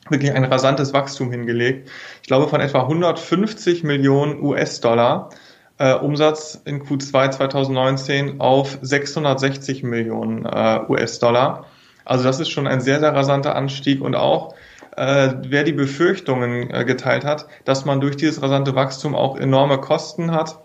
wirklich 0.09 0.33
ein 0.33 0.42
rasantes 0.42 0.92
Wachstum 0.92 1.30
hingelegt. 1.30 1.90
Ich 2.23 2.26
glaube 2.26 2.49
von 2.49 2.61
etwa 2.61 2.80
150 2.80 3.85
Millionen 3.85 4.42
US-Dollar 4.42 5.30
äh, 5.78 5.95
Umsatz 5.95 6.61
in 6.64 6.83
Q2 6.83 7.30
2019 7.30 8.40
auf 8.40 8.78
660 8.83 9.85
Millionen 9.85 10.45
äh, 10.45 10.80
US-Dollar. 10.88 11.66
Also 12.04 12.25
das 12.25 12.40
ist 12.40 12.50
schon 12.50 12.66
ein 12.66 12.80
sehr, 12.80 12.99
sehr 12.99 13.14
rasanter 13.14 13.54
Anstieg 13.54 14.00
und 14.00 14.16
auch 14.16 14.56
äh, 14.97 15.35
wer 15.49 15.65
die 15.65 15.73
Befürchtungen 15.73 16.71
äh, 16.71 16.85
geteilt 16.85 17.25
hat, 17.25 17.47
dass 17.65 17.85
man 17.85 18.00
durch 18.00 18.17
dieses 18.17 18.43
rasante 18.43 18.75
Wachstum 18.75 19.15
auch 19.15 19.37
enorme 19.37 19.79
Kosten 19.79 20.33
hat, 20.33 20.59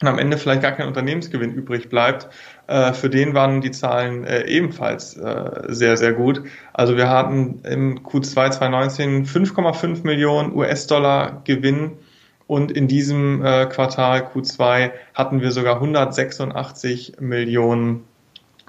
und 0.00 0.06
am 0.06 0.18
Ende 0.18 0.36
vielleicht 0.36 0.62
gar 0.62 0.72
kein 0.72 0.86
Unternehmensgewinn 0.86 1.52
übrig 1.52 1.88
bleibt, 1.88 2.28
äh, 2.68 2.92
für 2.92 3.10
den 3.10 3.34
waren 3.34 3.60
die 3.60 3.72
Zahlen 3.72 4.24
äh, 4.24 4.46
ebenfalls 4.46 5.16
äh, 5.16 5.62
sehr, 5.68 5.96
sehr 5.96 6.12
gut. 6.12 6.42
Also 6.72 6.96
wir 6.96 7.08
hatten 7.08 7.60
im 7.64 7.98
Q2 8.04 8.50
2019 8.50 9.26
5,5 9.26 10.04
Millionen 10.04 10.54
US-Dollar 10.54 11.42
Gewinn 11.44 11.98
und 12.46 12.70
in 12.70 12.86
diesem 12.86 13.44
äh, 13.44 13.66
Quartal 13.66 14.28
Q2 14.32 14.92
hatten 15.14 15.40
wir 15.40 15.50
sogar 15.50 15.76
186 15.76 17.14
Millionen 17.18 18.04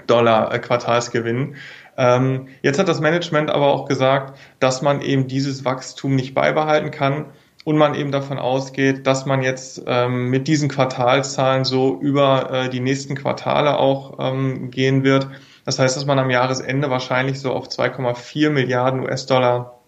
Dollar 0.07 0.53
äh, 0.53 0.59
Quartalsgewinn. 0.59 1.55
Ähm, 1.99 2.47
jetzt 2.61 2.79
hat 2.79 2.87
das 2.87 3.01
Management 3.01 3.49
aber 3.49 3.67
auch 3.73 3.85
gesagt, 3.85 4.39
dass 4.61 4.81
man 4.81 5.01
eben 5.01 5.27
dieses 5.27 5.65
Wachstum 5.65 6.15
nicht 6.15 6.33
beibehalten 6.33 6.91
kann 6.91 7.25
und 7.65 7.77
man 7.77 7.93
eben 7.93 8.13
davon 8.13 8.39
ausgeht, 8.39 9.05
dass 9.05 9.25
man 9.25 9.41
jetzt 9.41 9.83
ähm, 9.85 10.29
mit 10.29 10.47
diesen 10.47 10.69
Quartalzahlen 10.69 11.65
so 11.65 11.99
über 11.99 12.51
äh, 12.53 12.69
die 12.69 12.79
nächsten 12.79 13.15
Quartale 13.15 13.77
auch 13.77 14.17
ähm, 14.17 14.71
gehen 14.71 15.03
wird. 15.03 15.27
Das 15.65 15.77
heißt, 15.77 15.97
dass 15.97 16.05
man 16.05 16.19
am 16.19 16.29
Jahresende 16.29 16.89
wahrscheinlich 16.89 17.41
so 17.41 17.51
auf 17.51 17.67
2,4 17.67 18.49
Milliarden 18.49 19.01
US-Dollar 19.01 19.81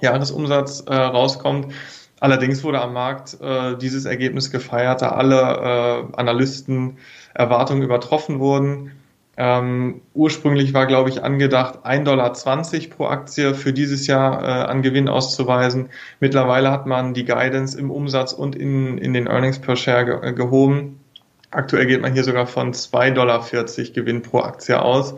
Jahresumsatz 0.00 0.80
äh, 0.88 0.92
rauskommt. 0.92 1.72
Allerdings 2.18 2.64
wurde 2.64 2.80
am 2.80 2.92
Markt 2.92 3.40
äh, 3.40 3.76
dieses 3.78 4.04
Ergebnis 4.04 4.50
gefeiert, 4.50 5.00
da 5.00 5.10
alle 5.10 6.08
äh, 6.10 6.16
Analysten 6.16 6.98
Erwartungen 7.34 7.82
übertroffen 7.82 8.40
wurden. 8.40 8.90
Ähm, 9.36 10.02
ursprünglich 10.12 10.74
war, 10.74 10.86
glaube 10.86 11.08
ich, 11.08 11.22
angedacht, 11.22 11.86
1,20 11.86 12.04
Dollar 12.04 12.32
pro 12.96 13.06
Aktie 13.06 13.54
für 13.54 13.72
dieses 13.72 14.06
Jahr 14.06 14.42
äh, 14.42 14.70
an 14.70 14.82
Gewinn 14.82 15.08
auszuweisen. 15.08 15.88
Mittlerweile 16.20 16.70
hat 16.70 16.86
man 16.86 17.14
die 17.14 17.24
Guidance 17.24 17.78
im 17.78 17.90
Umsatz 17.90 18.32
und 18.34 18.54
in, 18.54 18.98
in 18.98 19.14
den 19.14 19.26
Earnings 19.26 19.58
per 19.58 19.76
Share 19.76 20.04
ge 20.04 20.28
äh, 20.28 20.32
gehoben. 20.34 21.00
Aktuell 21.50 21.86
geht 21.86 22.02
man 22.02 22.12
hier 22.12 22.24
sogar 22.24 22.46
von 22.46 22.72
2,40 22.72 23.14
Dollar 23.14 23.42
Gewinn 23.94 24.22
pro 24.22 24.40
Aktie 24.40 24.80
aus. 24.80 25.14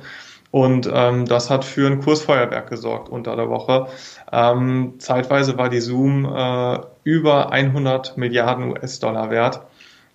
Und 0.52 0.88
ähm, 0.92 1.26
das 1.26 1.50
hat 1.50 1.64
für 1.64 1.88
ein 1.88 2.00
Kursfeuerwerk 2.00 2.70
gesorgt 2.70 3.08
unter 3.08 3.34
der 3.34 3.48
Woche. 3.48 3.88
Ähm, 4.30 4.94
zeitweise 4.98 5.58
war 5.58 5.68
die 5.68 5.80
Zoom 5.80 6.24
äh, 6.24 6.78
über 7.02 7.50
100 7.50 8.16
Milliarden 8.16 8.70
US-Dollar 8.70 9.32
wert. 9.32 9.62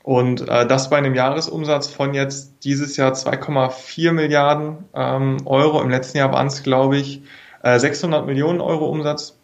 Und 0.09 0.49
äh, 0.49 0.65
das 0.65 0.89
bei 0.89 0.97
einem 0.97 1.13
Jahresumsatz 1.13 1.85
von 1.85 2.15
jetzt 2.15 2.63
dieses 2.63 2.97
Jahr 2.97 3.13
2,4 3.13 4.11
Milliarden 4.11 4.85
ähm, 4.95 5.37
Euro. 5.45 5.83
Im 5.83 5.91
letzten 5.91 6.17
Jahr 6.17 6.33
waren 6.33 6.47
es, 6.47 6.63
glaube 6.63 6.97
ich, 6.97 7.21
äh, 7.61 7.77
600 7.77 8.25
Millionen 8.25 8.59
Euro 8.59 8.89
Umsatz. 8.89 9.37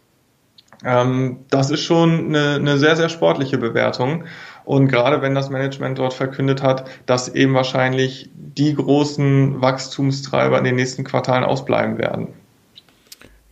Ähm, 0.84 1.46
das 1.52 1.70
ist 1.70 1.82
schon 1.82 2.30
eine, 2.30 2.56
eine 2.56 2.80
sehr, 2.80 2.96
sehr 2.96 3.10
sportliche 3.10 3.60
Bewertung. 3.60 4.24
Und 4.64 4.88
gerade 4.88 5.22
wenn 5.22 5.36
das 5.36 5.52
Management 5.52 6.00
dort 6.00 6.16
verkündet 6.16 6.64
hat, 6.64 6.88
dass 7.06 7.30
eben 7.30 7.54
wahrscheinlich 7.54 8.32
die 8.34 8.74
großen 8.74 9.62
Wachstumstreiber 9.62 10.58
in 10.58 10.64
den 10.64 10.78
nächsten 10.78 11.04
Quartalen 11.04 11.44
ausbleiben 11.44 12.00
werden. 12.00 12.30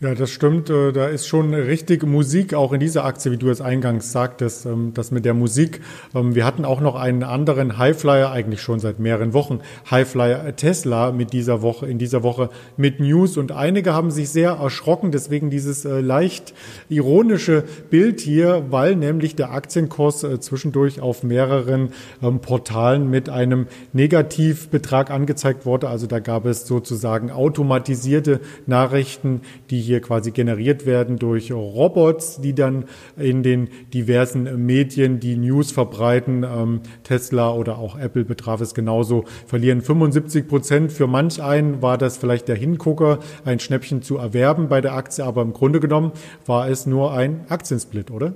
Ja, 0.00 0.12
das 0.12 0.30
stimmt. 0.30 0.70
Äh, 0.70 0.90
da 0.90 1.06
ist 1.06 1.28
schon 1.28 1.54
richtig 1.54 2.04
Musik 2.04 2.52
auch 2.52 2.72
in 2.72 2.80
dieser 2.80 3.04
Aktie, 3.04 3.30
wie 3.30 3.36
du 3.36 3.48
es 3.48 3.60
eingangs 3.60 4.10
sagtest, 4.10 4.66
ähm, 4.66 4.90
das 4.92 5.12
mit 5.12 5.24
der 5.24 5.34
Musik. 5.34 5.82
Ähm, 6.16 6.34
wir 6.34 6.44
hatten 6.44 6.64
auch 6.64 6.80
noch 6.80 6.96
einen 6.96 7.22
anderen 7.22 7.78
Highflyer, 7.78 8.32
eigentlich 8.32 8.60
schon 8.60 8.80
seit 8.80 8.98
mehreren 8.98 9.32
Wochen, 9.34 9.60
Highflyer 9.88 10.56
Tesla 10.56 11.12
mit 11.12 11.32
dieser 11.32 11.62
Woche, 11.62 11.86
in 11.86 11.98
dieser 11.98 12.24
Woche 12.24 12.50
mit 12.76 12.98
News 12.98 13.36
und 13.36 13.52
einige 13.52 13.94
haben 13.94 14.10
sich 14.10 14.30
sehr 14.30 14.50
erschrocken, 14.54 15.12
deswegen 15.12 15.48
dieses 15.48 15.84
äh, 15.84 16.00
leicht 16.00 16.54
ironische 16.88 17.62
Bild 17.88 18.20
hier, 18.20 18.64
weil 18.70 18.96
nämlich 18.96 19.36
der 19.36 19.52
Aktienkurs 19.52 20.24
äh, 20.24 20.40
zwischendurch 20.40 21.00
auf 21.00 21.22
mehreren 21.22 21.90
ähm, 22.20 22.40
Portalen 22.40 23.10
mit 23.10 23.28
einem 23.28 23.68
Negativbetrag 23.92 25.12
angezeigt 25.12 25.66
wurde. 25.66 25.88
Also 25.88 26.08
da 26.08 26.18
gab 26.18 26.46
es 26.46 26.66
sozusagen 26.66 27.30
automatisierte 27.30 28.40
Nachrichten, 28.66 29.42
die 29.70 29.83
hier 29.84 30.00
quasi 30.00 30.30
generiert 30.30 30.86
werden 30.86 31.18
durch 31.18 31.52
Robots, 31.52 32.40
die 32.40 32.54
dann 32.54 32.84
in 33.16 33.42
den 33.42 33.68
diversen 33.92 34.66
Medien 34.66 35.20
die 35.20 35.36
News 35.36 35.72
verbreiten. 35.72 36.44
Ähm, 36.44 36.80
Tesla 37.02 37.52
oder 37.52 37.78
auch 37.78 37.98
Apple 37.98 38.24
betraf 38.24 38.60
es 38.60 38.74
genauso, 38.74 39.24
verlieren 39.46 39.80
75 39.80 40.48
Prozent. 40.48 40.92
Für 40.92 41.06
manch 41.06 41.42
einen 41.42 41.82
war 41.82 41.98
das 41.98 42.16
vielleicht 42.16 42.48
der 42.48 42.56
Hingucker, 42.56 43.18
ein 43.44 43.60
Schnäppchen 43.60 44.02
zu 44.02 44.16
erwerben 44.16 44.68
bei 44.68 44.80
der 44.80 44.94
Aktie, 44.94 45.24
aber 45.24 45.42
im 45.42 45.52
Grunde 45.52 45.80
genommen 45.80 46.12
war 46.46 46.68
es 46.68 46.86
nur 46.86 47.12
ein 47.12 47.44
Aktiensplit, 47.48 48.10
oder? 48.10 48.34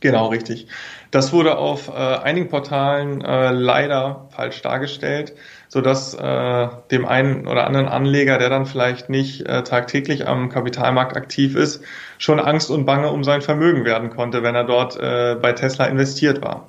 Genau, 0.00 0.28
richtig. 0.28 0.66
Das 1.10 1.32
wurde 1.32 1.58
auf 1.58 1.88
äh, 1.88 1.92
einigen 1.92 2.48
Portalen 2.48 3.20
äh, 3.20 3.50
leider 3.50 4.28
falsch 4.30 4.62
dargestellt 4.62 5.34
so 5.70 5.80
dass 5.80 6.14
äh, 6.14 6.68
dem 6.90 7.06
einen 7.06 7.46
oder 7.46 7.64
anderen 7.64 7.86
Anleger, 7.86 8.38
der 8.38 8.50
dann 8.50 8.66
vielleicht 8.66 9.08
nicht 9.08 9.46
äh, 9.46 9.62
tagtäglich 9.62 10.26
am 10.26 10.48
Kapitalmarkt 10.48 11.16
aktiv 11.16 11.54
ist, 11.54 11.80
schon 12.18 12.40
Angst 12.40 12.72
und 12.72 12.86
Bange 12.86 13.10
um 13.10 13.22
sein 13.22 13.40
Vermögen 13.40 13.84
werden 13.84 14.10
konnte, 14.10 14.42
wenn 14.42 14.56
er 14.56 14.64
dort 14.64 14.96
äh, 14.96 15.36
bei 15.40 15.52
Tesla 15.52 15.84
investiert 15.84 16.42
war. 16.42 16.68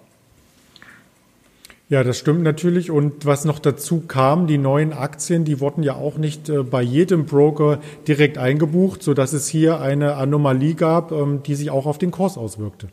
Ja, 1.90 2.04
das 2.04 2.20
stimmt 2.20 2.44
natürlich. 2.44 2.92
Und 2.92 3.26
was 3.26 3.44
noch 3.44 3.58
dazu 3.58 4.02
kam, 4.02 4.46
die 4.46 4.60
neuen 4.60 4.94
Aktien, 4.94 5.46
die 5.46 5.60
wurden 5.60 5.82
ja 5.82 5.96
auch 5.96 6.18
nicht 6.18 6.48
äh, 6.48 6.62
bei 6.62 6.84
jedem 6.84 7.26
Broker 7.26 7.80
direkt 8.08 8.38
eingebucht, 8.38 9.02
so 9.02 9.16
dass 9.16 9.34
es 9.34 9.48
hier 9.48 9.82
eine 9.82 10.16
Anomalie 10.16 10.76
gab, 10.76 11.12
ähm, 11.12 11.42
die 11.42 11.56
sich 11.56 11.72
auch 11.72 11.88
auf 11.88 11.98
den 11.98 12.12
Kurs 12.12 12.38
auswirkte. 12.38 12.90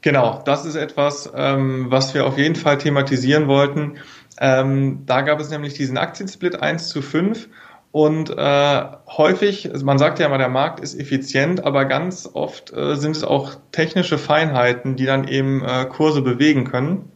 Genau, 0.00 0.42
das 0.44 0.64
ist 0.64 0.76
etwas, 0.76 1.30
ähm, 1.34 1.86
was 1.90 2.14
wir 2.14 2.26
auf 2.26 2.38
jeden 2.38 2.54
Fall 2.54 2.78
thematisieren 2.78 3.48
wollten. 3.48 3.98
Ähm, 4.40 5.02
da 5.06 5.22
gab 5.22 5.40
es 5.40 5.50
nämlich 5.50 5.74
diesen 5.74 5.98
Aktiensplit 5.98 6.62
1 6.62 6.88
zu 6.88 7.02
5 7.02 7.48
und 7.90 8.30
äh, 8.30 8.82
häufig, 9.08 9.72
also 9.72 9.84
man 9.84 9.98
sagt 9.98 10.18
ja 10.18 10.26
immer, 10.26 10.38
der 10.38 10.50
Markt 10.50 10.80
ist 10.80 10.98
effizient, 10.98 11.64
aber 11.64 11.86
ganz 11.86 12.28
oft 12.32 12.72
äh, 12.72 12.96
sind 12.96 13.16
es 13.16 13.24
auch 13.24 13.56
technische 13.72 14.18
Feinheiten, 14.18 14.94
die 14.94 15.06
dann 15.06 15.26
eben 15.26 15.64
äh, 15.64 15.86
Kurse 15.86 16.22
bewegen 16.22 16.64
können. 16.64 17.10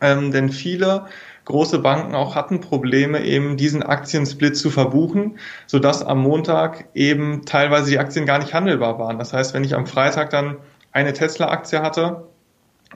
Ähm, 0.00 0.30
denn 0.30 0.50
viele 0.50 1.06
große 1.44 1.78
Banken 1.78 2.14
auch 2.14 2.36
hatten 2.36 2.60
Probleme, 2.60 3.24
eben 3.24 3.56
diesen 3.56 3.82
Aktiensplit 3.82 4.56
zu 4.56 4.70
verbuchen, 4.70 5.38
sodass 5.66 6.04
am 6.04 6.20
Montag 6.20 6.84
eben 6.94 7.44
teilweise 7.46 7.90
die 7.90 7.98
Aktien 7.98 8.26
gar 8.26 8.38
nicht 8.38 8.54
handelbar 8.54 8.98
waren. 8.98 9.18
Das 9.18 9.32
heißt, 9.32 9.54
wenn 9.54 9.64
ich 9.64 9.74
am 9.74 9.86
Freitag 9.86 10.30
dann 10.30 10.58
eine 10.92 11.12
Tesla-Aktie 11.12 11.82
hatte, 11.82 12.28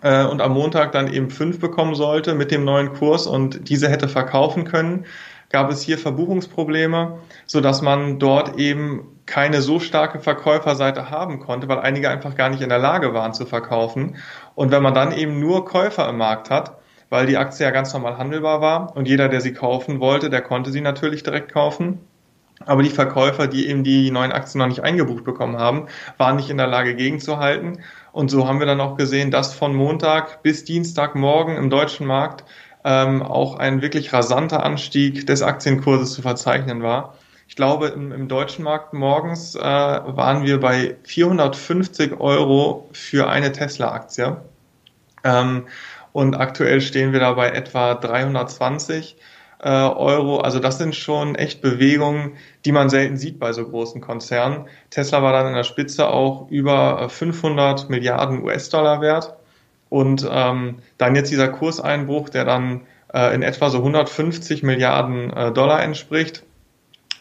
äh, 0.03 0.25
und 0.25 0.41
am 0.41 0.53
Montag 0.53 0.93
dann 0.93 1.13
eben 1.13 1.31
fünf 1.31 1.61
bekommen 1.61 1.95
sollte 1.95 2.35
mit 2.35 2.51
dem 2.51 2.65
neuen 2.65 2.93
Kurs 2.93 3.27
und 3.27 3.69
diese 3.69 3.89
hätte 3.89 4.09
verkaufen 4.09 4.65
können, 4.65 5.07
gab 5.51 5.71
es 5.71 5.83
hier 5.83 5.99
Verbuchungsprobleme, 5.99 7.19
so 7.47 7.61
dass 7.61 7.83
man 7.83 8.19
dort 8.19 8.59
eben 8.59 9.09
keine 9.27 9.63
so 9.63 9.81
starke 9.81 10.21
Verkäuferseite 10.21 11.11
haben 11.11 11.41
konnte, 11.41 11.69
weil 11.69 11.81
einige 11.81 12.11
einfach 12.11 12.35
gar 12.35 12.49
nicht 12.49 12.63
in 12.63 12.69
der 12.69 12.79
Lage 12.79 13.15
waren 13.15 13.35
zu 13.35 13.47
verkaufen. 13.47 14.17
Und 14.55 14.71
wenn 14.71 14.83
man 14.83 14.95
dann 14.95 15.13
eben 15.13 15.41
nur 15.41 15.65
Käufer 15.65 16.09
im 16.09 16.19
Markt 16.19 16.51
hat, 16.51 16.79
weil 17.11 17.27
die 17.27 17.37
Aktie 17.37 17.65
ja 17.65 17.71
ganz 17.71 17.93
normal 17.93 18.19
handelbar 18.19 18.61
war 18.61 18.97
und 18.97 19.07
jeder, 19.07 19.29
der 19.29 19.41
sie 19.41 19.53
kaufen 19.53 20.01
wollte, 20.01 20.31
der 20.31 20.43
konnte 20.43 20.71
sie 20.73 20.81
natürlich 20.81 21.23
direkt 21.23 21.53
kaufen. 21.53 22.01
Aber 22.65 22.83
die 22.83 22.91
Verkäufer, 22.91 23.47
die 23.47 23.69
eben 23.69 23.85
die 23.85 24.11
neuen 24.11 24.33
Aktien 24.33 24.61
noch 24.61 24.69
nicht 24.69 24.83
eingebucht 24.83 25.25
bekommen 25.25 25.59
haben, 25.59 25.89
waren 26.17 26.37
nicht 26.37 26.51
in 26.51 26.57
der 26.57 26.67
Lage 26.67 26.95
gegenzuhalten 26.95 27.81
und 28.17 28.31
so 28.31 28.49
haben 28.49 28.61
wir 28.61 28.67
dann 28.67 28.81
auch 28.81 28.97
gesehen, 28.97 29.31
dass 29.31 29.53
von 29.53 29.75
Montag 29.75 30.43
bis 30.43 30.65
Dienstagmorgen 30.65 31.55
im 31.55 31.69
deutschen 31.69 32.07
Markt 32.07 32.45
ähm, 32.83 33.23
auch 33.23 33.59
ein 33.59 33.83
wirklich 33.83 34.11
rasanter 34.15 34.63
Anstieg 34.63 35.27
des 35.27 35.43
Aktienkurses 35.43 36.15
zu 36.15 36.23
verzeichnen 36.23 36.83
war. 36.83 37.15
Ich 37.47 37.57
glaube, 37.57 37.89
im, 37.89 38.13
im 38.13 38.27
deutschen 38.27 38.65
Markt 38.65 38.95
morgens 38.95 39.55
äh, 39.55 39.61
waren 39.61 40.45
wir 40.45 40.59
bei 40.61 40.97
450 41.05 42.19
Euro 42.19 42.89
für 42.93 43.29
eine 43.29 43.53
Tesla-Aktie. 43.53 44.39
Ähm, 45.23 45.67
und 46.13 46.37
aktuell 46.37 46.81
stehen 46.81 47.13
wir 47.13 47.21
da 47.21 47.35
bei 47.35 47.51
etwa 47.51 47.95
320 47.97 49.19
äh, 49.61 49.69
Euro. 49.69 50.39
Also 50.39 50.59
das 50.59 50.79
sind 50.79 50.95
schon 50.95 51.35
echt 51.35 51.63
Bewegungen, 51.63 52.33
die 52.65 52.73
man 52.73 52.89
selten 52.89 53.17
sieht 53.17 53.39
bei 53.39 53.53
so 53.53 53.67
großen 53.67 54.01
Konzernen. 54.01 54.67
Tesla 54.91 55.23
war 55.23 55.33
dann 55.33 55.49
in 55.49 55.55
der 55.55 55.65
Spitze 55.65 56.09
auch 56.09 56.51
über 56.51 57.09
500 57.09 57.89
Milliarden 57.89 58.43
US-Dollar 58.43 59.01
wert. 59.01 59.35
Und 59.89 60.29
ähm, 60.31 60.77
dann 60.99 61.15
jetzt 61.15 61.31
dieser 61.31 61.49
Kurseinbruch, 61.49 62.29
der 62.29 62.45
dann 62.45 62.83
äh, 63.13 63.35
in 63.35 63.43
etwa 63.43 63.71
so 63.71 63.79
150 63.79 64.63
Milliarden 64.63 65.33
äh, 65.33 65.53
Dollar 65.53 65.83
entspricht. 65.83 66.43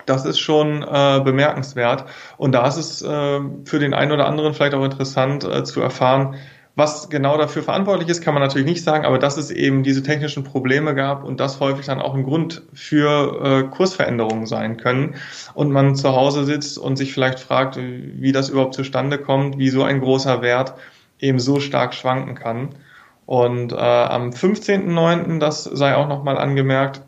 Das 0.05 0.25
ist 0.25 0.39
schon 0.39 0.83
äh, 0.83 1.21
bemerkenswert. 1.23 2.05
Und 2.37 2.51
da 2.51 2.67
ist 2.67 2.77
es 2.77 3.01
äh, 3.01 3.39
für 3.65 3.79
den 3.79 3.93
einen 3.93 4.11
oder 4.11 4.27
anderen 4.27 4.53
vielleicht 4.53 4.75
auch 4.75 4.83
interessant 4.83 5.43
äh, 5.43 5.63
zu 5.63 5.81
erfahren, 5.81 6.35
was 6.75 7.09
genau 7.09 7.37
dafür 7.37 7.63
verantwortlich 7.63 8.09
ist, 8.09 8.21
kann 8.21 8.33
man 8.33 8.43
natürlich 8.43 8.67
nicht 8.67 8.83
sagen, 8.83 9.05
aber 9.05 9.17
dass 9.17 9.37
es 9.37 9.49
eben 9.49 9.83
diese 9.83 10.03
technischen 10.03 10.43
Probleme 10.43 10.93
gab 10.93 11.23
und 11.23 11.39
das 11.39 11.61
häufig 11.61 11.85
dann 11.85 12.01
auch 12.01 12.13
ein 12.13 12.23
Grund 12.23 12.63
für 12.73 13.41
äh, 13.43 13.63
Kursveränderungen 13.69 14.45
sein 14.45 14.75
können 14.75 15.15
und 15.53 15.71
man 15.71 15.95
zu 15.95 16.13
Hause 16.13 16.43
sitzt 16.43 16.77
und 16.77 16.97
sich 16.97 17.13
vielleicht 17.13 17.39
fragt, 17.39 17.77
wie 17.77 18.31
das 18.33 18.49
überhaupt 18.49 18.73
zustande 18.73 19.17
kommt, 19.17 19.57
wie 19.57 19.69
so 19.69 19.83
ein 19.83 20.01
großer 20.01 20.41
Wert 20.41 20.73
eben 21.19 21.39
so 21.39 21.61
stark 21.61 21.93
schwanken 21.93 22.35
kann. 22.35 22.69
Und 23.25 23.71
äh, 23.71 23.75
am 23.75 24.31
15.09., 24.31 25.39
das 25.39 25.63
sei 25.63 25.95
auch 25.95 26.09
nochmal 26.09 26.37
angemerkt, 26.37 27.01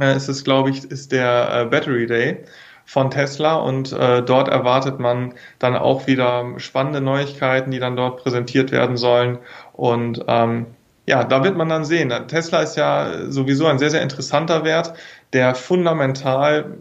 äh, 0.00 0.16
ist 0.16 0.28
es, 0.28 0.44
glaube 0.44 0.70
ich, 0.70 0.84
ist 0.84 1.10
der 1.10 1.48
äh, 1.52 1.64
Battery 1.66 2.06
Day 2.06 2.44
von 2.84 3.10
Tesla 3.10 3.56
und 3.56 3.92
äh, 3.92 4.22
dort 4.22 4.48
erwartet 4.48 5.00
man 5.00 5.34
dann 5.58 5.76
auch 5.76 6.06
wieder 6.06 6.44
spannende 6.58 7.00
Neuigkeiten, 7.00 7.70
die 7.70 7.78
dann 7.78 7.96
dort 7.96 8.22
präsentiert 8.22 8.72
werden 8.72 8.96
sollen. 8.96 9.38
Und 9.72 10.24
ähm, 10.28 10.66
ja, 11.06 11.24
da 11.24 11.44
wird 11.44 11.56
man 11.56 11.68
dann 11.68 11.84
sehen. 11.84 12.12
Tesla 12.28 12.60
ist 12.60 12.76
ja 12.76 13.30
sowieso 13.30 13.66
ein 13.66 13.78
sehr, 13.78 13.90
sehr 13.90 14.02
interessanter 14.02 14.64
Wert, 14.64 14.94
der 15.32 15.54
fundamental 15.54 16.78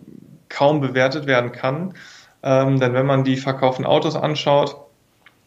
kaum 0.50 0.82
bewertet 0.82 1.26
werden 1.26 1.52
kann. 1.52 1.94
Ähm, 2.44 2.80
denn 2.80 2.94
wenn 2.94 3.06
man 3.06 3.24
die 3.24 3.38
verkauften 3.38 3.86
Autos 3.86 4.16
anschaut, 4.16 4.78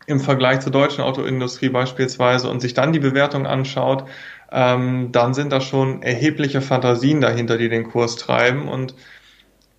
im 0.07 0.21
Vergleich 0.21 0.61
zur 0.61 0.73
deutschen 0.73 1.03
Autoindustrie 1.03 1.69
beispielsweise 1.69 2.49
und 2.49 2.61
sich 2.61 2.75
dann 2.75 2.93
die 2.93 3.01
Bewertung 3.01 3.47
anschaut, 3.47 4.05
ähm, 4.53 5.11
dann 5.11 5.35
sind 5.35 5.53
da 5.53 5.61
schon 5.61 6.03
erhebliche 6.03 6.61
Fantasien 6.61 7.21
dahinter, 7.21 7.59
die 7.59 7.69
den 7.69 7.91
Kurs 7.91 8.17
treiben. 8.17 8.69
Und 8.69 8.95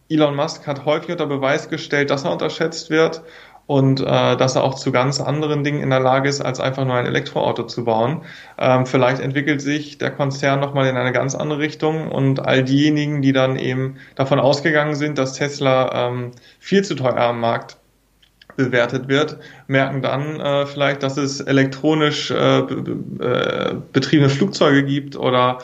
Elon 0.09 0.35
Musk 0.35 0.67
hat 0.67 0.85
häufig 0.85 1.11
unter 1.11 1.27
Beweis 1.27 1.69
gestellt, 1.69 2.09
dass 2.09 2.23
er 2.23 2.31
unterschätzt 2.31 2.89
wird 2.89 3.23
und 3.65 3.99
äh, 3.99 4.37
dass 4.37 4.55
er 4.55 4.63
auch 4.63 4.75
zu 4.75 4.91
ganz 4.91 5.19
anderen 5.19 5.63
Dingen 5.63 5.81
in 5.81 5.89
der 5.89 5.99
Lage 5.99 6.29
ist, 6.29 6.41
als 6.41 6.59
einfach 6.59 6.85
nur 6.85 6.95
ein 6.95 7.05
Elektroauto 7.05 7.63
zu 7.63 7.83
bauen. 7.83 8.21
Ähm, 8.57 8.85
vielleicht 8.85 9.21
entwickelt 9.21 9.61
sich 9.61 9.97
der 9.97 10.11
Konzern 10.11 10.61
nochmal 10.61 10.87
in 10.87 10.95
eine 10.95 11.11
ganz 11.11 11.35
andere 11.35 11.59
Richtung 11.59 12.09
und 12.09 12.45
all 12.45 12.63
diejenigen, 12.63 13.21
die 13.21 13.33
dann 13.33 13.57
eben 13.57 13.97
davon 14.15 14.39
ausgegangen 14.39 14.95
sind, 14.95 15.17
dass 15.17 15.33
Tesla 15.33 16.07
ähm, 16.07 16.31
viel 16.59 16.83
zu 16.83 16.95
teuer 16.95 17.17
am 17.17 17.41
Markt 17.41 17.77
bewertet 18.55 19.09
wird, 19.09 19.37
merken 19.67 20.01
dann 20.01 20.39
äh, 20.39 20.65
vielleicht, 20.65 21.03
dass 21.03 21.17
es 21.17 21.41
elektronisch 21.41 22.31
äh, 22.31 22.59
äh, 22.59 23.75
betriebene 23.93 24.29
Flugzeuge 24.29 24.83
gibt 24.83 25.15
oder 25.15 25.59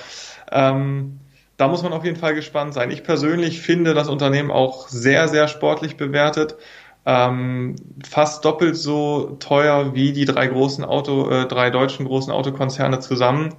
ähm, 0.52 1.20
da 1.63 1.69
muss 1.69 1.82
man 1.82 1.93
auf 1.93 2.04
jeden 2.04 2.17
Fall 2.17 2.36
gespannt 2.36 2.73
sein. 2.73 2.91
Ich 2.91 3.04
persönlich 3.04 3.62
finde 3.62 3.93
das 3.93 4.10
Unternehmen 4.10 4.52
auch 4.52 4.89
sehr, 4.89 5.30
sehr 5.30 5.47
sportlich 5.47 5.95
bewertet. 5.95 6.58
Ähm, 7.06 7.78
fast 8.06 8.43
doppelt 8.43 8.76
so 8.76 9.38
teuer 9.39 9.95
wie 9.95 10.12
die 10.12 10.26
drei 10.26 10.47
großen 10.47 10.84
Auto, 10.84 11.30
äh, 11.30 11.45
drei 11.47 11.69
deutschen 11.69 12.06
großen 12.06 12.34
Autokonzerne 12.34 12.99
zusammen. 12.99 13.56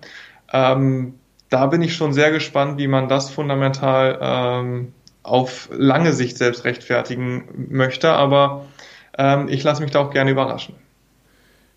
Ähm, 0.52 1.14
da 1.48 1.64
bin 1.64 1.80
ich 1.80 1.96
schon 1.96 2.12
sehr 2.12 2.30
gespannt, 2.30 2.76
wie 2.76 2.88
man 2.88 3.08
das 3.08 3.30
fundamental 3.30 4.18
ähm, 4.20 4.92
auf 5.22 5.70
lange 5.72 6.12
Sicht 6.12 6.36
selbst 6.36 6.66
rechtfertigen 6.66 7.68
möchte. 7.70 8.12
Aber 8.12 8.66
ähm, 9.16 9.48
ich 9.48 9.62
lasse 9.64 9.80
mich 9.80 9.92
da 9.92 10.00
auch 10.00 10.10
gerne 10.10 10.30
überraschen. 10.30 10.74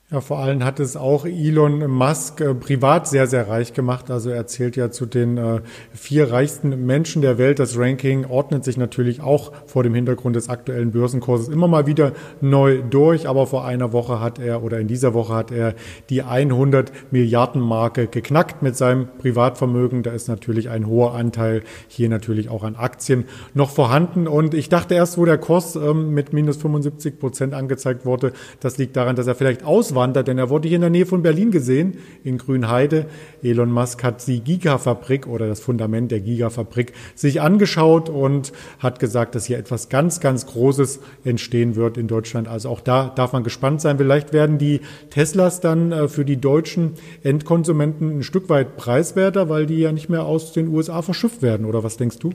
Ja, 0.09 0.21
vor 0.21 0.39
allem 0.39 0.63
hat 0.63 0.79
es 0.79 0.95
auch 0.95 1.25
Elon 1.25 1.85
Musk 1.91 2.39
äh, 2.39 2.53
privat 2.53 3.09
sehr, 3.09 3.27
sehr 3.27 3.49
reich 3.49 3.73
gemacht. 3.73 4.09
Also 4.09 4.29
er 4.29 4.47
zählt 4.47 4.77
ja 4.77 4.89
zu 4.89 5.05
den 5.05 5.37
äh, 5.37 5.59
vier 5.91 6.31
reichsten 6.31 6.85
Menschen 6.85 7.21
der 7.21 7.37
Welt. 7.37 7.59
Das 7.59 7.77
Ranking 7.77 8.23
ordnet 8.23 8.63
sich 8.63 8.77
natürlich 8.77 9.19
auch 9.19 9.51
vor 9.65 9.83
dem 9.83 9.93
Hintergrund 9.93 10.37
des 10.37 10.47
aktuellen 10.47 10.93
Börsenkurses 10.93 11.49
immer 11.49 11.67
mal 11.67 11.87
wieder 11.87 12.13
neu 12.39 12.81
durch. 12.89 13.27
Aber 13.27 13.47
vor 13.47 13.65
einer 13.65 13.91
Woche 13.91 14.21
hat 14.21 14.39
er 14.39 14.63
oder 14.63 14.79
in 14.79 14.87
dieser 14.87 15.13
Woche 15.13 15.33
hat 15.33 15.51
er 15.51 15.75
die 16.09 16.23
100 16.23 17.11
Milliarden 17.11 17.61
Marke 17.61 18.07
geknackt 18.07 18.61
mit 18.63 18.77
seinem 18.77 19.09
Privatvermögen. 19.17 20.03
Da 20.03 20.11
ist 20.11 20.29
natürlich 20.29 20.69
ein 20.69 20.87
hoher 20.87 21.15
Anteil 21.15 21.63
hier 21.89 22.07
natürlich 22.07 22.47
auch 22.47 22.63
an 22.63 22.77
Aktien 22.77 23.25
noch 23.53 23.71
vorhanden. 23.71 24.29
Und 24.29 24.53
ich 24.53 24.69
dachte 24.69 24.95
erst, 24.95 25.17
wo 25.17 25.25
der 25.25 25.37
Kurs 25.37 25.75
ähm, 25.75 26.13
mit 26.13 26.31
minus 26.31 26.55
75 26.55 27.19
Prozent 27.19 27.53
angezeigt 27.53 28.05
wurde, 28.05 28.31
das 28.61 28.77
liegt 28.77 28.95
daran, 28.95 29.17
dass 29.17 29.27
er 29.27 29.35
vielleicht 29.35 29.65
aus 29.65 29.96
auswandert, 29.97 30.27
denn 30.27 30.37
er 30.37 30.49
wurde 30.49 30.67
hier 30.67 30.75
in 30.75 30.81
der 30.81 30.89
Nähe 30.89 31.05
von 31.05 31.23
Berlin 31.23 31.51
gesehen, 31.51 31.97
in 32.23 32.37
Grünheide. 32.37 33.07
Elon 33.41 33.71
Musk 33.71 34.03
hat 34.03 34.25
die 34.27 34.41
Gigafabrik 34.41 35.27
oder 35.27 35.47
das 35.47 35.59
Fundament 35.59 36.11
der 36.11 36.19
Gigafabrik 36.19 36.93
sich 37.15 37.41
angeschaut 37.41 38.09
und 38.09 38.53
hat 38.79 38.99
gesagt, 38.99 39.33
dass 39.35 39.45
hier 39.45 39.57
etwas 39.57 39.89
ganz, 39.89 40.19
ganz 40.19 40.45
Großes 40.45 40.99
entstehen 41.23 41.75
wird 41.75 41.97
in 41.97 42.07
Deutschland. 42.07 42.47
Also 42.47 42.69
auch 42.69 42.81
da 42.81 43.11
darf 43.15 43.33
man 43.33 43.43
gespannt 43.43 43.81
sein. 43.81 43.97
Vielleicht 43.97 44.33
werden 44.33 44.57
die 44.57 44.81
Teslas 45.09 45.61
dann 45.61 45.91
äh, 45.91 46.07
für 46.07 46.25
die 46.25 46.37
deutschen 46.37 46.93
Endkonsumenten 47.23 48.19
ein 48.19 48.23
Stück 48.23 48.49
weit 48.49 48.77
preiswerter, 48.77 49.49
weil 49.49 49.65
die 49.65 49.79
ja 49.79 49.91
nicht 49.91 50.09
mehr 50.09 50.25
aus 50.25 50.53
den 50.53 50.67
USA 50.67 51.01
verschifft 51.01 51.41
werden. 51.41 51.65
Oder 51.65 51.83
was 51.83 51.97
denkst 51.97 52.19
du? 52.19 52.33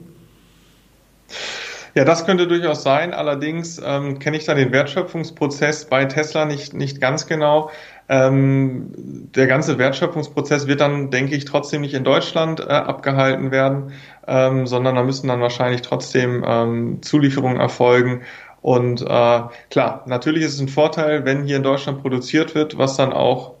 Ja, 1.95 2.05
das 2.05 2.25
könnte 2.25 2.47
durchaus 2.47 2.81
sein. 2.81 3.13
Allerdings 3.13 3.79
ähm, 3.83 4.17
kenne 4.17 4.37
ich 4.37 4.45
da 4.45 4.55
den 4.55 4.71
Wertschöpfungsprozess 4.71 5.85
bei 5.85 6.05
Tesla 6.05 6.45
nicht, 6.45 6.73
nicht 6.73 6.99
ganz 6.99 7.27
genau. 7.27 7.69
Ähm, 8.09 8.91
der 9.35 9.45
ganze 9.45 9.77
Wertschöpfungsprozess 9.77 10.65
wird 10.67 10.81
dann, 10.81 11.11
denke 11.11 11.35
ich, 11.35 11.45
trotzdem 11.45 11.81
nicht 11.81 11.93
in 11.93 12.03
Deutschland 12.03 12.59
äh, 12.59 12.63
abgehalten 12.63 13.51
werden, 13.51 13.93
ähm, 14.27 14.65
sondern 14.65 14.95
da 14.95 15.03
müssen 15.03 15.27
dann 15.27 15.39
wahrscheinlich 15.39 15.81
trotzdem 15.83 16.43
ähm, 16.45 17.01
Zulieferungen 17.03 17.59
erfolgen. 17.59 18.23
Und 18.61 19.01
äh, 19.01 19.41
klar, 19.69 20.03
natürlich 20.07 20.43
ist 20.43 20.55
es 20.55 20.61
ein 20.61 20.69
Vorteil, 20.69 21.25
wenn 21.25 21.43
hier 21.43 21.57
in 21.57 21.63
Deutschland 21.63 22.01
produziert 22.01 22.55
wird, 22.55 22.77
was 22.77 22.97
dann 22.97 23.13
auch 23.13 23.53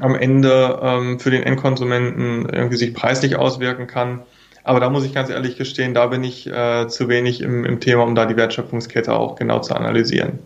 am 0.00 0.14
Ende 0.14 0.78
ähm, 0.82 1.18
für 1.18 1.30
den 1.30 1.42
Endkonsumenten 1.42 2.48
irgendwie 2.48 2.76
sich 2.76 2.94
preislich 2.94 3.36
auswirken 3.36 3.86
kann. 3.86 4.22
Aber 4.66 4.80
da 4.80 4.90
muss 4.90 5.04
ich 5.04 5.14
ganz 5.14 5.30
ehrlich 5.30 5.56
gestehen, 5.56 5.94
da 5.94 6.08
bin 6.08 6.24
ich 6.24 6.48
äh, 6.48 6.88
zu 6.88 7.08
wenig 7.08 7.40
im, 7.40 7.64
im 7.64 7.78
Thema, 7.78 8.02
um 8.02 8.16
da 8.16 8.26
die 8.26 8.36
Wertschöpfungskette 8.36 9.14
auch 9.14 9.36
genau 9.36 9.60
zu 9.60 9.76
analysieren. 9.76 10.40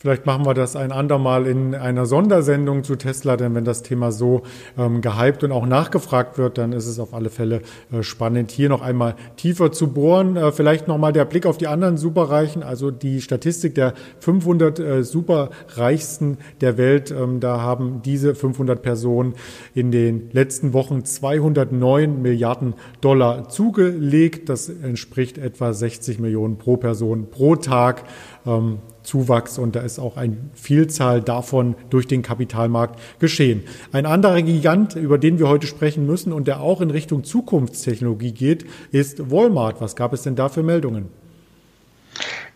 Vielleicht 0.00 0.26
machen 0.26 0.46
wir 0.46 0.54
das 0.54 0.76
ein 0.76 0.92
andermal 0.92 1.44
in 1.44 1.74
einer 1.74 2.06
Sondersendung 2.06 2.84
zu 2.84 2.94
Tesla, 2.94 3.36
denn 3.36 3.56
wenn 3.56 3.64
das 3.64 3.82
Thema 3.82 4.12
so 4.12 4.42
ähm, 4.78 5.00
gehypt 5.00 5.42
und 5.42 5.50
auch 5.50 5.66
nachgefragt 5.66 6.38
wird, 6.38 6.56
dann 6.56 6.72
ist 6.72 6.86
es 6.86 7.00
auf 7.00 7.14
alle 7.14 7.30
Fälle 7.30 7.62
äh, 7.90 8.04
spannend, 8.04 8.52
hier 8.52 8.68
noch 8.68 8.80
einmal 8.80 9.16
tiefer 9.36 9.72
zu 9.72 9.92
bohren. 9.92 10.36
Äh, 10.36 10.52
vielleicht 10.52 10.86
nochmal 10.86 11.12
der 11.12 11.24
Blick 11.24 11.46
auf 11.46 11.58
die 11.58 11.66
anderen 11.66 11.96
Superreichen, 11.96 12.62
also 12.62 12.92
die 12.92 13.20
Statistik 13.20 13.74
der 13.74 13.92
500 14.20 14.78
äh, 14.78 15.02
Superreichsten 15.02 16.38
der 16.60 16.78
Welt. 16.78 17.10
Ähm, 17.10 17.40
da 17.40 17.60
haben 17.60 18.00
diese 18.04 18.36
500 18.36 18.80
Personen 18.80 19.34
in 19.74 19.90
den 19.90 20.30
letzten 20.30 20.74
Wochen 20.74 21.04
209 21.04 22.22
Milliarden 22.22 22.74
Dollar 23.00 23.48
zugelegt. 23.48 24.48
Das 24.48 24.68
entspricht 24.68 25.38
etwa 25.38 25.72
60 25.72 26.20
Millionen 26.20 26.56
pro 26.56 26.76
Person 26.76 27.30
pro 27.32 27.56
Tag. 27.56 28.04
Ähm, 28.46 28.78
Zuwachs 29.08 29.58
und 29.58 29.74
da 29.74 29.80
ist 29.80 29.98
auch 29.98 30.18
eine 30.18 30.36
Vielzahl 30.52 31.22
davon 31.22 31.74
durch 31.88 32.06
den 32.06 32.20
Kapitalmarkt 32.20 33.00
geschehen. 33.18 33.64
Ein 33.90 34.04
anderer 34.04 34.42
Gigant, 34.42 34.96
über 34.96 35.16
den 35.16 35.38
wir 35.38 35.48
heute 35.48 35.66
sprechen 35.66 36.04
müssen 36.04 36.30
und 36.32 36.46
der 36.46 36.60
auch 36.60 36.82
in 36.82 36.90
Richtung 36.90 37.24
Zukunftstechnologie 37.24 38.32
geht, 38.32 38.66
ist 38.92 39.30
Walmart. 39.30 39.80
Was 39.80 39.96
gab 39.96 40.12
es 40.12 40.22
denn 40.22 40.36
da 40.36 40.50
für 40.50 40.62
Meldungen? 40.62 41.08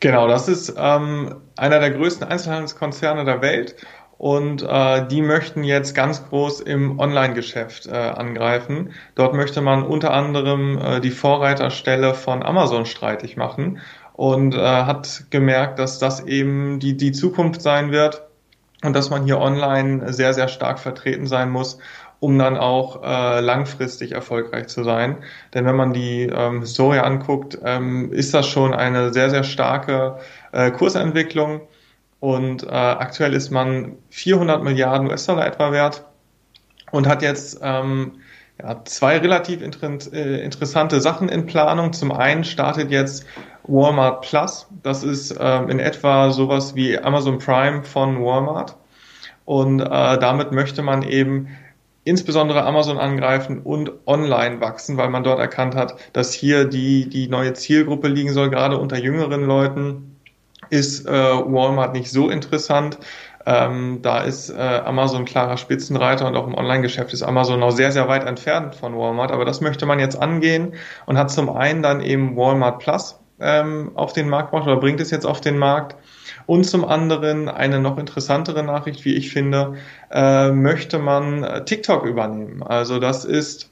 Genau, 0.01 0.29
das 0.29 0.49
ist 0.49 0.75
ähm, 0.77 1.37
einer 1.57 1.81
der 1.81 1.93
größten 1.93 2.27
Einzelhandelskonzerne 2.29 3.25
der 3.25 3.41
Welt 3.41 3.77
und 4.19 4.63
äh, 4.63 5.07
die 5.09 5.23
möchten 5.23 5.65
jetzt 5.65 5.95
ganz 5.95 6.29
groß 6.29 6.61
im 6.61 6.99
Online-Geschäft 7.01 7.87
äh, 7.87 7.93
angreifen. 7.93 8.93
Dort 9.15 9.35
möchte 9.35 9.63
man 9.63 9.85
unter 9.85 10.13
anderem 10.13 10.79
äh, 10.79 11.01
die 11.01 11.11
Vorreiterstelle 11.11 12.15
von 12.15 12.43
Amazon 12.43 12.85
streitig 12.85 13.37
machen 13.37 13.81
und 14.15 14.55
äh, 14.55 14.59
hat 14.59 15.25
gemerkt, 15.31 15.79
dass 15.79 15.99
das 15.99 16.25
eben 16.27 16.81
die, 16.81 16.97
die 16.97 17.13
Zukunft 17.13 17.63
sein 17.63 17.93
wird. 17.93 18.23
und 18.85 18.95
dass 18.95 19.11
man 19.11 19.25
hier 19.25 19.39
online 19.39 20.13
sehr, 20.13 20.35
sehr 20.35 20.49
stark 20.49 20.81
vertreten 20.81 21.27
sein 21.27 21.51
muss, 21.51 21.79
um 22.19 22.39
dann 22.39 22.57
auch 22.57 23.03
äh, 23.03 23.41
langfristig 23.41 24.13
erfolgreich 24.13 24.67
zu 24.69 24.85
sein. 24.85 25.19
Denn 25.55 25.65
wenn 25.67 25.77
man 25.77 25.93
die 25.93 26.23
ähm, 26.23 26.61
Historie 26.61 26.99
anguckt, 26.99 27.59
ähm, 27.65 28.13
ist 28.13 28.35
das 28.35 28.47
schon 28.47 28.75
eine 28.75 29.13
sehr, 29.13 29.31
sehr 29.31 29.45
starke 29.45 30.19
äh, 30.53 30.71
Kursentwicklung. 30.71 31.63
Und 32.21 32.63
äh, 32.65 32.69
aktuell 32.71 33.35
ist 33.35 33.51
man 33.51 33.97
400 34.11 34.63
Milliarden 34.63 35.09
US-Dollar 35.09 35.47
etwa 35.47 35.73
wert 35.73 36.05
und 36.93 37.09
hat 37.09 37.23
jetzt 37.23 37.61
ähm, 37.63 38.21
ja, 38.63 38.85
zwei 38.85 39.19
relativ 39.19 39.61
inter 39.61 39.91
äh, 40.13 40.45
interessante 40.45 41.01
Sachen 41.01 41.29
in 41.29 41.47
Planung. 41.47 41.93
Zum 41.93 42.13
einen 42.13 42.45
startet 42.45 42.93
jetzt 42.93 43.27
Walmart 43.65 44.23
Plus. 44.23 44.67
Das 44.83 45.03
ist 45.03 45.37
ähm, 45.39 45.69
in 45.69 45.79
etwa 45.79 46.31
sowas 46.31 46.75
wie 46.75 46.99
Amazon 46.99 47.39
Prime 47.39 47.83
von 47.83 48.23
Walmart. 48.23 48.77
Und 49.45 49.81
äh, 49.81 49.85
damit 50.19 50.53
möchte 50.53 50.83
man 50.83 51.03
eben 51.03 51.49
insbesondere 52.05 52.65
Amazon 52.65 52.99
angreifen 52.99 53.61
und 53.61 53.93
online 54.07 54.61
wachsen, 54.61 54.97
weil 54.97 55.09
man 55.09 55.23
dort 55.23 55.39
erkannt 55.39 55.75
hat, 55.77 55.95
dass 56.13 56.33
hier 56.33 56.65
die, 56.65 57.09
die 57.09 57.29
neue 57.29 57.53
Zielgruppe 57.53 58.09
liegen 58.09 58.33
soll, 58.33 58.51
gerade 58.51 58.79
unter 58.79 58.99
jüngeren 58.99 59.45
Leuten 59.45 60.17
ist 60.71 61.07
äh, 61.07 61.13
Walmart 61.13 61.93
nicht 61.93 62.11
so 62.11 62.31
interessant. 62.31 62.99
Ähm, 63.45 64.01
da 64.03 64.21
ist 64.21 64.51
äh, 64.51 64.83
Amazon 64.85 65.25
klarer 65.25 65.57
Spitzenreiter 65.57 66.27
und 66.27 66.37
auch 66.37 66.47
im 66.47 66.55
Online-Geschäft 66.55 67.13
ist 67.13 67.23
Amazon 67.23 67.61
noch 67.61 67.73
sehr, 67.73 67.91
sehr 67.91 68.09
weit 68.09 68.25
entfernt 68.25 68.75
von 68.75 68.97
Walmart. 68.97 69.33
Aber 69.33 69.45
das 69.45 69.61
möchte 69.61 69.85
man 69.87 69.99
jetzt 69.99 70.21
angehen 70.21 70.75
und 71.07 71.19
hat 71.19 71.31
zum 71.31 71.51
einen 71.51 71.83
dann 71.83 72.01
eben 72.01 72.37
Walmart 72.37 72.79
Plus 72.79 73.19
ähm, 73.41 73.93
auf 73.95 74.13
den 74.13 74.29
Markt 74.29 74.51
gebracht 74.51 74.67
oder 74.67 74.81
bringt 74.81 75.01
es 75.01 75.11
jetzt 75.11 75.27
auf 75.27 75.41
den 75.41 75.59
Markt. 75.59 75.97
Und 76.47 76.65
zum 76.65 76.85
anderen 76.85 77.49
eine 77.49 77.81
noch 77.81 77.99
interessantere 77.99 78.63
Nachricht, 78.63 79.05
wie 79.05 79.15
ich 79.15 79.31
finde, 79.31 79.75
äh, 80.11 80.51
möchte 80.51 80.99
man 80.99 81.45
äh, 81.45 81.65
TikTok 81.65 82.05
übernehmen. 82.05 82.63
Also 82.63 82.99
das 82.99 83.25
ist 83.25 83.71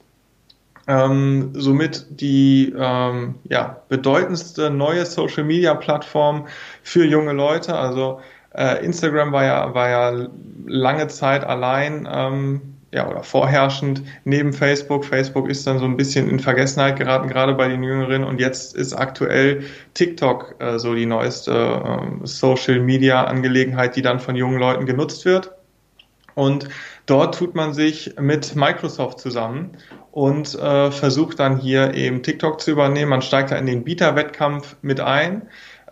ähm, 0.87 1.53
somit 1.55 2.07
die 2.11 2.75
ähm, 2.77 3.37
ja, 3.45 3.83
bedeutendste 3.89 4.71
neue 4.71 5.07
Social-Media-Plattform 5.07 6.47
für 6.83 7.05
junge 7.05 7.33
Leute. 7.33 7.77
Also 7.77 8.21
äh, 8.55 8.85
Instagram 8.85 9.33
war 9.33 9.45
ja, 9.45 9.75
war 9.75 9.89
ja 9.89 10.27
lange 10.67 11.09
Zeit 11.09 11.45
allein. 11.45 12.09
Ähm, 12.11 12.80
ja, 12.93 13.09
oder 13.09 13.23
vorherrschend 13.23 14.03
neben 14.25 14.53
Facebook. 14.53 15.05
Facebook 15.05 15.49
ist 15.49 15.67
dann 15.67 15.79
so 15.79 15.85
ein 15.85 15.97
bisschen 15.97 16.29
in 16.29 16.41
Vergessenheit 16.41 16.97
geraten, 16.97 17.29
gerade 17.29 17.55
bei 17.55 17.69
den 17.69 17.83
Jüngeren. 17.83 18.25
Und 18.25 18.41
jetzt 18.41 18.75
ist 18.75 18.93
aktuell 18.95 19.65
TikTok 19.95 20.57
äh, 20.59 20.79
so 20.79 20.95
die 20.95 21.07
neueste 21.07 21.53
äh, 21.53 22.27
Social 22.27 22.81
Media 22.81 23.25
Angelegenheit, 23.25 23.95
die 23.95 24.03
dann 24.03 24.19
von 24.19 24.35
jungen 24.35 24.59
Leuten 24.59 24.87
genutzt 24.87 25.25
wird. 25.25 25.53
Und 26.35 26.69
dort 27.07 27.37
tut 27.37 27.55
man 27.55 27.75
sich 27.75 28.15
mit 28.19 28.57
Microsoft 28.57 29.21
zusammen 29.21 29.77
und 30.11 30.55
äh, 30.59 30.91
versucht 30.91 31.39
dann 31.39 31.59
hier 31.59 31.95
eben 31.95 32.23
TikTok 32.23 32.61
zu 32.61 32.73
übernehmen. 32.73 33.11
Man 33.11 33.23
steigt 33.23 33.53
da 33.53 33.57
in 33.57 33.67
den 33.67 33.85
Bieterwettkampf 33.85 34.77
mit 34.83 35.01
ein. 35.01 35.43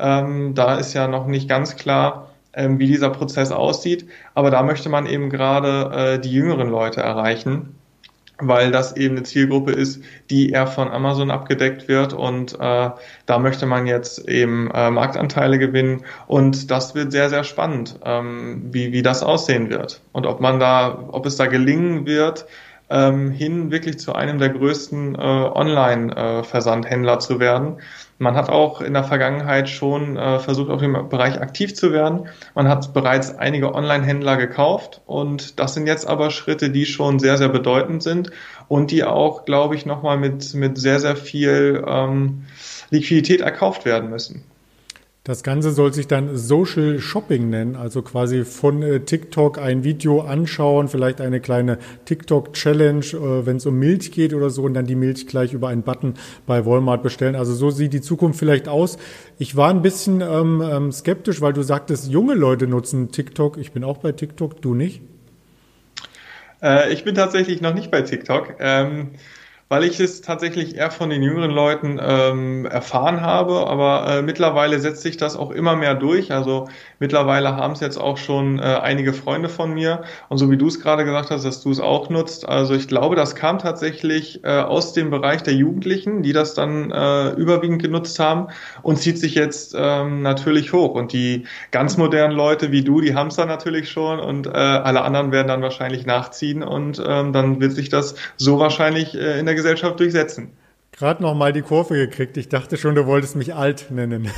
Ähm, 0.00 0.54
da 0.54 0.76
ist 0.76 0.94
ja 0.94 1.06
noch 1.06 1.26
nicht 1.26 1.48
ganz 1.48 1.76
klar, 1.76 2.30
ähm, 2.54 2.78
wie 2.78 2.86
dieser 2.86 3.10
Prozess 3.10 3.52
aussieht. 3.52 4.08
Aber 4.34 4.50
da 4.50 4.62
möchte 4.62 4.88
man 4.88 5.06
eben 5.06 5.30
gerade 5.30 5.90
äh, 5.94 6.18
die 6.18 6.32
jüngeren 6.32 6.68
Leute 6.68 7.00
erreichen, 7.00 7.74
weil 8.40 8.70
das 8.70 8.96
eben 8.96 9.16
eine 9.16 9.24
Zielgruppe 9.24 9.72
ist, 9.72 10.02
die 10.30 10.50
eher 10.50 10.66
von 10.66 10.88
Amazon 10.88 11.30
abgedeckt 11.30 11.88
wird. 11.88 12.12
Und 12.12 12.54
äh, 12.54 12.90
da 13.26 13.38
möchte 13.38 13.66
man 13.66 13.86
jetzt 13.86 14.28
eben 14.28 14.70
äh, 14.72 14.90
Marktanteile 14.90 15.58
gewinnen. 15.58 16.04
Und 16.26 16.70
das 16.70 16.94
wird 16.94 17.12
sehr, 17.12 17.30
sehr 17.30 17.44
spannend, 17.44 17.98
ähm, 18.04 18.68
wie, 18.70 18.92
wie 18.92 19.02
das 19.02 19.22
aussehen 19.22 19.70
wird. 19.70 20.00
Und 20.12 20.26
ob 20.26 20.40
man 20.40 20.60
da, 20.60 21.06
ob 21.10 21.26
es 21.26 21.36
da 21.36 21.46
gelingen 21.46 22.06
wird, 22.06 22.46
ähm, 22.90 23.30
hin 23.30 23.70
wirklich 23.70 23.98
zu 23.98 24.14
einem 24.14 24.38
der 24.38 24.50
größten 24.50 25.14
äh, 25.14 25.18
Online-Versandhändler 25.18 27.14
äh, 27.14 27.18
zu 27.18 27.40
werden. 27.40 27.80
Man 28.18 28.34
hat 28.34 28.48
auch 28.48 28.80
in 28.80 28.94
der 28.94 29.04
Vergangenheit 29.04 29.68
schon 29.68 30.16
äh, 30.16 30.38
versucht, 30.38 30.70
auf 30.70 30.80
dem 30.80 31.08
Bereich 31.08 31.40
aktiv 31.40 31.74
zu 31.74 31.92
werden. 31.92 32.28
Man 32.54 32.68
hat 32.68 32.92
bereits 32.92 33.36
einige 33.36 33.74
Online-Händler 33.74 34.36
gekauft 34.36 35.02
und 35.06 35.60
das 35.60 35.74
sind 35.74 35.86
jetzt 35.86 36.06
aber 36.06 36.30
Schritte, 36.30 36.70
die 36.70 36.86
schon 36.86 37.18
sehr, 37.18 37.36
sehr 37.36 37.48
bedeutend 37.48 38.02
sind 38.02 38.30
und 38.66 38.90
die 38.90 39.04
auch, 39.04 39.44
glaube 39.44 39.74
ich, 39.74 39.86
nochmal 39.86 40.16
mit, 40.16 40.54
mit 40.54 40.78
sehr, 40.78 40.98
sehr 40.98 41.16
viel 41.16 41.84
ähm, 41.86 42.44
Liquidität 42.90 43.40
erkauft 43.40 43.84
werden 43.84 44.10
müssen. 44.10 44.44
Das 45.28 45.42
Ganze 45.42 45.72
soll 45.72 45.92
sich 45.92 46.06
dann 46.06 46.38
Social 46.38 47.00
Shopping 47.00 47.50
nennen, 47.50 47.76
also 47.76 48.00
quasi 48.00 48.46
von 48.46 48.82
äh, 48.82 49.00
TikTok 49.00 49.58
ein 49.58 49.84
Video 49.84 50.22
anschauen, 50.22 50.88
vielleicht 50.88 51.20
eine 51.20 51.38
kleine 51.38 51.76
TikTok-Challenge, 52.06 53.04
äh, 53.04 53.44
wenn 53.44 53.58
es 53.58 53.66
um 53.66 53.78
Milch 53.78 54.10
geht 54.10 54.32
oder 54.32 54.48
so, 54.48 54.62
und 54.62 54.72
dann 54.72 54.86
die 54.86 54.94
Milch 54.94 55.26
gleich 55.26 55.52
über 55.52 55.68
einen 55.68 55.82
Button 55.82 56.14
bei 56.46 56.64
Walmart 56.64 57.02
bestellen. 57.02 57.36
Also 57.36 57.52
so 57.52 57.68
sieht 57.68 57.92
die 57.92 58.00
Zukunft 58.00 58.38
vielleicht 58.38 58.68
aus. 58.68 58.96
Ich 59.38 59.54
war 59.54 59.68
ein 59.68 59.82
bisschen 59.82 60.22
ähm, 60.22 60.62
ähm 60.64 60.92
skeptisch, 60.92 61.42
weil 61.42 61.52
du 61.52 61.60
sagtest, 61.60 62.08
junge 62.08 62.32
Leute 62.32 62.66
nutzen 62.66 63.10
TikTok. 63.12 63.58
Ich 63.58 63.72
bin 63.72 63.84
auch 63.84 63.98
bei 63.98 64.12
TikTok, 64.12 64.62
du 64.62 64.74
nicht? 64.74 65.02
Äh, 66.62 66.90
ich 66.90 67.04
bin 67.04 67.14
tatsächlich 67.14 67.60
noch 67.60 67.74
nicht 67.74 67.90
bei 67.90 68.00
TikTok. 68.00 68.54
Weil 69.68 69.84
ich 69.84 70.00
es 70.00 70.22
tatsächlich 70.22 70.76
eher 70.76 70.90
von 70.90 71.10
den 71.10 71.22
jüngeren 71.22 71.50
Leuten 71.50 71.98
ähm, 72.02 72.64
erfahren 72.64 73.20
habe, 73.20 73.66
aber 73.66 74.06
äh, 74.08 74.22
mittlerweile 74.22 74.80
setzt 74.80 75.02
sich 75.02 75.18
das 75.18 75.36
auch 75.36 75.50
immer 75.50 75.76
mehr 75.76 75.94
durch. 75.94 76.32
Also 76.32 76.68
mittlerweile 76.98 77.56
haben 77.56 77.72
es 77.72 77.80
jetzt 77.80 77.98
auch 77.98 78.16
schon 78.16 78.58
äh, 78.58 78.62
einige 78.62 79.12
Freunde 79.12 79.48
von 79.48 79.72
mir 79.72 80.02
und 80.28 80.38
so 80.38 80.50
wie 80.50 80.56
du 80.56 80.66
es 80.66 80.80
gerade 80.80 81.04
gesagt 81.04 81.30
hast, 81.30 81.44
dass 81.44 81.62
du 81.62 81.70
es 81.70 81.80
auch 81.80 82.10
nutzt. 82.10 82.48
Also 82.48 82.74
ich 82.74 82.88
glaube, 82.88 83.16
das 83.16 83.34
kam 83.34 83.58
tatsächlich 83.58 84.44
äh, 84.44 84.60
aus 84.60 84.92
dem 84.92 85.10
Bereich 85.10 85.42
der 85.42 85.54
Jugendlichen, 85.54 86.22
die 86.22 86.32
das 86.32 86.54
dann 86.54 86.90
äh, 86.90 87.30
überwiegend 87.30 87.82
genutzt 87.82 88.18
haben 88.18 88.48
und 88.82 88.98
zieht 88.98 89.18
sich 89.18 89.34
jetzt 89.34 89.74
ähm, 89.78 90.22
natürlich 90.22 90.72
hoch. 90.72 90.94
Und 90.94 91.12
die 91.12 91.46
ganz 91.70 91.96
modernen 91.96 92.36
Leute 92.36 92.72
wie 92.72 92.82
du, 92.82 93.00
die 93.00 93.14
haben 93.14 93.28
es 93.28 93.36
dann 93.36 93.48
natürlich 93.48 93.90
schon 93.90 94.20
und 94.20 94.46
äh, 94.46 94.50
alle 94.50 95.02
anderen 95.02 95.32
werden 95.32 95.48
dann 95.48 95.62
wahrscheinlich 95.62 96.06
nachziehen 96.06 96.62
und 96.62 97.02
ähm, 97.06 97.32
dann 97.32 97.60
wird 97.60 97.72
sich 97.72 97.88
das 97.88 98.14
so 98.36 98.58
wahrscheinlich 98.58 99.14
äh, 99.14 99.38
in 99.38 99.46
der 99.46 99.54
Gesellschaft 99.54 99.98
durchsetzen. 100.00 100.52
Gerade 100.98 101.22
noch 101.22 101.34
mal 101.34 101.52
die 101.52 101.62
Kurve 101.62 101.94
gekriegt. 101.94 102.36
Ich 102.36 102.48
dachte 102.48 102.76
schon, 102.76 102.96
du 102.96 103.06
wolltest 103.06 103.36
mich 103.36 103.54
alt 103.54 103.86
nennen. 103.90 104.28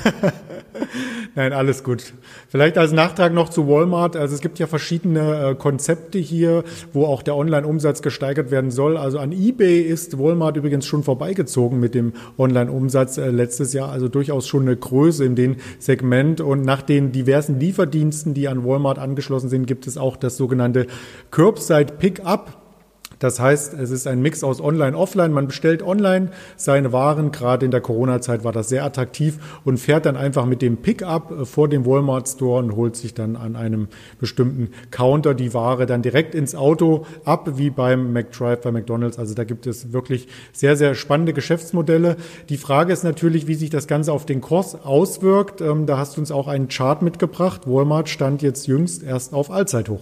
Nein, 1.34 1.54
alles 1.54 1.82
gut. 1.82 2.12
Vielleicht 2.48 2.76
als 2.76 2.92
Nachtrag 2.92 3.32
noch 3.32 3.48
zu 3.48 3.66
Walmart. 3.66 4.14
Also 4.14 4.34
es 4.34 4.42
gibt 4.42 4.58
ja 4.58 4.66
verschiedene 4.66 5.52
äh, 5.52 5.54
Konzepte 5.54 6.18
hier, 6.18 6.64
wo 6.92 7.06
auch 7.06 7.22
der 7.22 7.34
Online-Umsatz 7.34 8.02
gesteigert 8.02 8.50
werden 8.50 8.70
soll. 8.70 8.98
Also 8.98 9.18
an 9.20 9.32
eBay 9.32 9.80
ist 9.80 10.18
Walmart 10.18 10.58
übrigens 10.58 10.84
schon 10.84 11.02
vorbeigezogen 11.02 11.80
mit 11.80 11.94
dem 11.94 12.12
Online-Umsatz 12.36 13.16
äh, 13.16 13.30
letztes 13.30 13.72
Jahr. 13.72 13.90
Also 13.90 14.08
durchaus 14.08 14.46
schon 14.46 14.62
eine 14.62 14.76
Größe 14.76 15.24
in 15.24 15.36
dem 15.36 15.56
Segment. 15.78 16.42
Und 16.42 16.66
nach 16.66 16.82
den 16.82 17.10
diversen 17.10 17.58
Lieferdiensten, 17.58 18.34
die 18.34 18.48
an 18.48 18.66
Walmart 18.66 18.98
angeschlossen 18.98 19.48
sind, 19.48 19.66
gibt 19.66 19.86
es 19.86 19.96
auch 19.96 20.18
das 20.18 20.36
sogenannte 20.36 20.88
Curbside 21.30 21.94
Pickup. 21.98 22.59
Das 23.20 23.38
heißt, 23.38 23.74
es 23.74 23.90
ist 23.90 24.06
ein 24.06 24.22
Mix 24.22 24.42
aus 24.42 24.60
Online, 24.60 24.96
Offline. 24.96 25.32
Man 25.32 25.46
bestellt 25.46 25.82
online 25.82 26.30
seine 26.56 26.90
Waren. 26.90 27.30
Gerade 27.30 27.66
in 27.66 27.70
der 27.70 27.82
Corona-Zeit 27.82 28.44
war 28.44 28.52
das 28.52 28.70
sehr 28.70 28.82
attraktiv 28.82 29.38
und 29.64 29.78
fährt 29.78 30.06
dann 30.06 30.16
einfach 30.16 30.46
mit 30.46 30.62
dem 30.62 30.78
Pickup 30.78 31.30
äh, 31.30 31.44
vor 31.44 31.68
dem 31.68 31.86
Walmart 31.86 32.28
Store 32.28 32.58
und 32.60 32.74
holt 32.74 32.96
sich 32.96 33.12
dann 33.12 33.36
an 33.36 33.56
einem 33.56 33.88
bestimmten 34.18 34.70
Counter 34.90 35.34
die 35.34 35.52
Ware 35.52 35.84
dann 35.84 36.00
direkt 36.00 36.34
ins 36.34 36.54
Auto 36.54 37.06
ab, 37.26 37.58
wie 37.58 37.68
beim 37.68 38.14
McDrive 38.14 38.62
bei 38.62 38.72
McDonald's. 38.72 39.18
Also 39.18 39.34
da 39.34 39.44
gibt 39.44 39.66
es 39.66 39.92
wirklich 39.92 40.26
sehr, 40.52 40.76
sehr 40.76 40.94
spannende 40.94 41.34
Geschäftsmodelle. 41.34 42.16
Die 42.48 42.56
Frage 42.56 42.92
ist 42.92 43.04
natürlich, 43.04 43.46
wie 43.46 43.54
sich 43.54 43.68
das 43.68 43.86
Ganze 43.86 44.14
auf 44.14 44.24
den 44.24 44.40
Kurs 44.40 44.82
auswirkt. 44.82 45.60
Ähm, 45.60 45.84
da 45.84 45.98
hast 45.98 46.16
du 46.16 46.22
uns 46.22 46.32
auch 46.32 46.48
einen 46.48 46.68
Chart 46.68 47.02
mitgebracht. 47.02 47.62
Walmart 47.66 48.08
stand 48.08 48.40
jetzt 48.40 48.66
jüngst 48.66 49.02
erst 49.02 49.34
auf 49.34 49.50
Allzeithoch. 49.50 50.00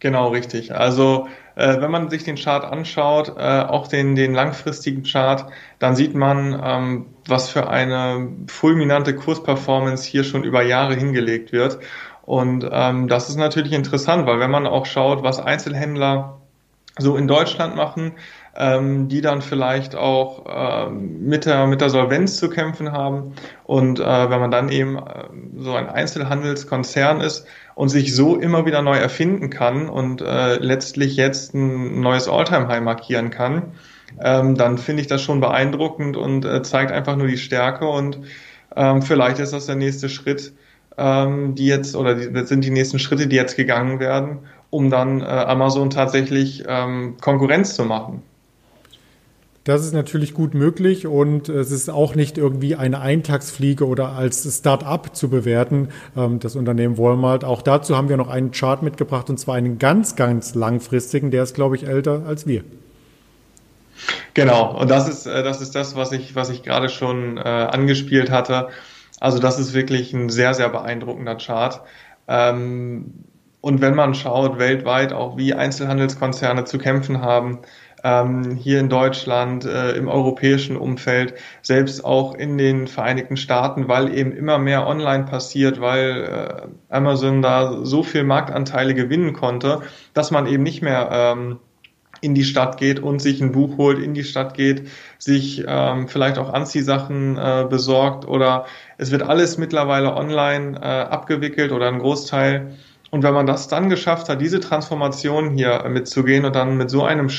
Genau, 0.00 0.28
richtig. 0.28 0.74
Also 0.74 1.26
äh, 1.58 1.80
wenn 1.80 1.90
man 1.90 2.08
sich 2.08 2.22
den 2.22 2.36
Chart 2.36 2.64
anschaut, 2.64 3.34
äh, 3.36 3.60
auch 3.62 3.88
den, 3.88 4.14
den 4.14 4.32
langfristigen 4.32 5.02
Chart, 5.02 5.46
dann 5.80 5.96
sieht 5.96 6.14
man, 6.14 6.60
ähm, 6.64 7.06
was 7.26 7.50
für 7.50 7.68
eine 7.68 8.28
fulminante 8.46 9.14
Kursperformance 9.14 10.08
hier 10.08 10.22
schon 10.22 10.44
über 10.44 10.62
Jahre 10.62 10.94
hingelegt 10.94 11.50
wird. 11.50 11.80
Und 12.22 12.68
ähm, 12.70 13.08
das 13.08 13.28
ist 13.28 13.36
natürlich 13.36 13.72
interessant, 13.72 14.26
weil 14.26 14.38
wenn 14.38 14.52
man 14.52 14.68
auch 14.68 14.86
schaut, 14.86 15.24
was 15.24 15.40
Einzelhändler 15.40 16.38
so 16.96 17.16
in 17.16 17.26
Deutschland 17.26 17.74
machen, 17.74 18.12
ähm, 18.58 19.08
die 19.08 19.20
dann 19.20 19.40
vielleicht 19.40 19.94
auch 19.94 20.44
ähm, 20.88 21.20
mit, 21.20 21.46
der, 21.46 21.66
mit 21.68 21.80
der 21.80 21.90
Solvenz 21.90 22.36
zu 22.36 22.50
kämpfen 22.50 22.90
haben. 22.90 23.34
Und 23.64 24.00
äh, 24.00 24.30
wenn 24.30 24.40
man 24.40 24.50
dann 24.50 24.68
eben 24.68 24.96
äh, 24.96 25.24
so 25.58 25.74
ein 25.74 25.88
Einzelhandelskonzern 25.88 27.20
ist 27.20 27.46
und 27.76 27.88
sich 27.88 28.14
so 28.14 28.36
immer 28.36 28.66
wieder 28.66 28.82
neu 28.82 28.96
erfinden 28.96 29.48
kann 29.48 29.88
und 29.88 30.22
äh, 30.22 30.56
letztlich 30.56 31.16
jetzt 31.16 31.54
ein 31.54 32.00
neues 32.00 32.28
Alltime-High 32.28 32.82
markieren 32.82 33.30
kann, 33.30 33.74
ähm, 34.20 34.56
dann 34.56 34.76
finde 34.76 35.02
ich 35.02 35.06
das 35.06 35.22
schon 35.22 35.40
beeindruckend 35.40 36.16
und 36.16 36.44
äh, 36.44 36.62
zeigt 36.62 36.90
einfach 36.90 37.16
nur 37.16 37.28
die 37.28 37.38
Stärke 37.38 37.86
und 37.86 38.18
ähm, 38.74 39.02
vielleicht 39.02 39.38
ist 39.38 39.52
das 39.52 39.66
der 39.66 39.76
nächste 39.76 40.08
Schritt, 40.08 40.52
ähm, 40.96 41.54
die 41.54 41.66
jetzt 41.66 41.94
oder 41.94 42.16
die, 42.16 42.44
sind 42.44 42.64
die 42.64 42.70
nächsten 42.70 42.98
Schritte, 42.98 43.28
die 43.28 43.36
jetzt 43.36 43.56
gegangen 43.56 44.00
werden, 44.00 44.40
um 44.70 44.90
dann 44.90 45.20
äh, 45.20 45.24
Amazon 45.24 45.90
tatsächlich 45.90 46.64
ähm, 46.66 47.16
Konkurrenz 47.20 47.76
zu 47.76 47.84
machen. 47.84 48.22
Das 49.68 49.84
ist 49.84 49.92
natürlich 49.92 50.32
gut 50.32 50.54
möglich 50.54 51.06
und 51.06 51.50
es 51.50 51.70
ist 51.72 51.90
auch 51.90 52.14
nicht 52.14 52.38
irgendwie 52.38 52.74
eine 52.74 53.02
Eintagsfliege 53.02 53.86
oder 53.86 54.12
als 54.12 54.48
Start-up 54.50 55.14
zu 55.14 55.28
bewerten, 55.28 55.90
ähm, 56.16 56.40
das 56.40 56.56
Unternehmen 56.56 56.96
Walmart. 56.96 57.44
Auch 57.44 57.60
dazu 57.60 57.94
haben 57.94 58.08
wir 58.08 58.16
noch 58.16 58.30
einen 58.30 58.50
Chart 58.50 58.82
mitgebracht 58.82 59.28
und 59.28 59.38
zwar 59.38 59.56
einen 59.56 59.78
ganz, 59.78 60.16
ganz 60.16 60.54
langfristigen. 60.54 61.30
Der 61.30 61.42
ist, 61.42 61.54
glaube 61.54 61.76
ich, 61.76 61.86
älter 61.86 62.22
als 62.26 62.46
wir. 62.46 62.64
Genau, 64.32 64.74
und 64.74 64.90
das 64.90 65.06
ist, 65.06 65.26
äh, 65.26 65.42
das 65.42 65.60
ist 65.60 65.74
das, 65.74 65.94
was 65.94 66.12
ich, 66.12 66.34
was 66.34 66.48
ich 66.48 66.62
gerade 66.62 66.88
schon 66.88 67.36
äh, 67.36 67.40
angespielt 67.40 68.30
hatte. 68.30 68.70
Also 69.20 69.38
das 69.38 69.58
ist 69.58 69.74
wirklich 69.74 70.14
ein 70.14 70.30
sehr, 70.30 70.54
sehr 70.54 70.70
beeindruckender 70.70 71.34
Chart. 71.34 71.82
Ähm, 72.26 73.12
und 73.60 73.82
wenn 73.82 73.94
man 73.94 74.14
schaut 74.14 74.58
weltweit 74.58 75.12
auch, 75.12 75.36
wie 75.36 75.52
Einzelhandelskonzerne 75.52 76.64
zu 76.64 76.78
kämpfen 76.78 77.20
haben, 77.20 77.58
ähm, 78.04 78.56
hier 78.56 78.80
in 78.80 78.88
Deutschland, 78.88 79.64
äh, 79.64 79.92
im 79.92 80.08
europäischen 80.08 80.76
Umfeld, 80.76 81.34
selbst 81.62 82.04
auch 82.04 82.34
in 82.34 82.58
den 82.58 82.86
Vereinigten 82.86 83.36
Staaten, 83.36 83.88
weil 83.88 84.16
eben 84.16 84.32
immer 84.32 84.58
mehr 84.58 84.86
online 84.86 85.24
passiert, 85.24 85.80
weil 85.80 86.68
äh, 86.90 86.94
Amazon 86.94 87.42
da 87.42 87.84
so 87.84 88.02
viel 88.02 88.24
Marktanteile 88.24 88.94
gewinnen 88.94 89.32
konnte, 89.32 89.80
dass 90.14 90.30
man 90.30 90.46
eben 90.46 90.62
nicht 90.62 90.82
mehr 90.82 91.08
ähm, 91.12 91.58
in 92.20 92.34
die 92.34 92.44
Stadt 92.44 92.78
geht 92.78 93.00
und 93.00 93.20
sich 93.20 93.40
ein 93.40 93.52
Buch 93.52 93.76
holt, 93.78 93.98
in 93.98 94.14
die 94.14 94.24
Stadt 94.24 94.54
geht, 94.54 94.88
sich 95.18 95.64
ähm, 95.66 96.08
vielleicht 96.08 96.38
auch 96.38 96.52
Anziehsachen 96.52 97.36
äh, 97.36 97.66
besorgt 97.68 98.26
oder 98.26 98.66
es 98.96 99.10
wird 99.10 99.22
alles 99.22 99.58
mittlerweile 99.58 100.14
online 100.14 100.78
äh, 100.80 100.84
abgewickelt 100.84 101.72
oder 101.72 101.88
ein 101.88 102.00
Großteil. 102.00 102.76
Und 103.10 103.22
wenn 103.22 103.32
man 103.32 103.46
das 103.46 103.68
dann 103.68 103.88
geschafft 103.88 104.28
hat, 104.28 104.40
diese 104.40 104.60
Transformation 104.60 105.50
hier 105.50 105.84
mitzugehen 105.88 106.44
und 106.44 106.54
dann 106.54 106.76
mit 106.76 106.90
so 106.90 107.04
einem 107.04 107.28
äh, 107.28 107.30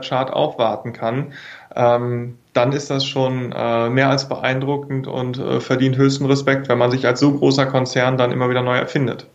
Chart 0.00 0.30
aufwarten 0.30 0.92
kann, 0.92 1.32
ähm, 1.74 2.38
dann 2.52 2.72
ist 2.72 2.90
das 2.90 3.04
schon 3.06 3.52
äh, 3.52 3.88
mehr 3.88 4.10
als 4.10 4.28
beeindruckend 4.28 5.06
und 5.06 5.38
äh, 5.38 5.60
verdient 5.60 5.96
höchsten 5.96 6.26
Respekt, 6.26 6.68
wenn 6.68 6.78
man 6.78 6.90
sich 6.90 7.06
als 7.06 7.20
so 7.20 7.32
großer 7.32 7.66
Konzern 7.66 8.18
dann 8.18 8.32
immer 8.32 8.50
wieder 8.50 8.62
neu 8.62 8.76
erfindet. 8.76 9.26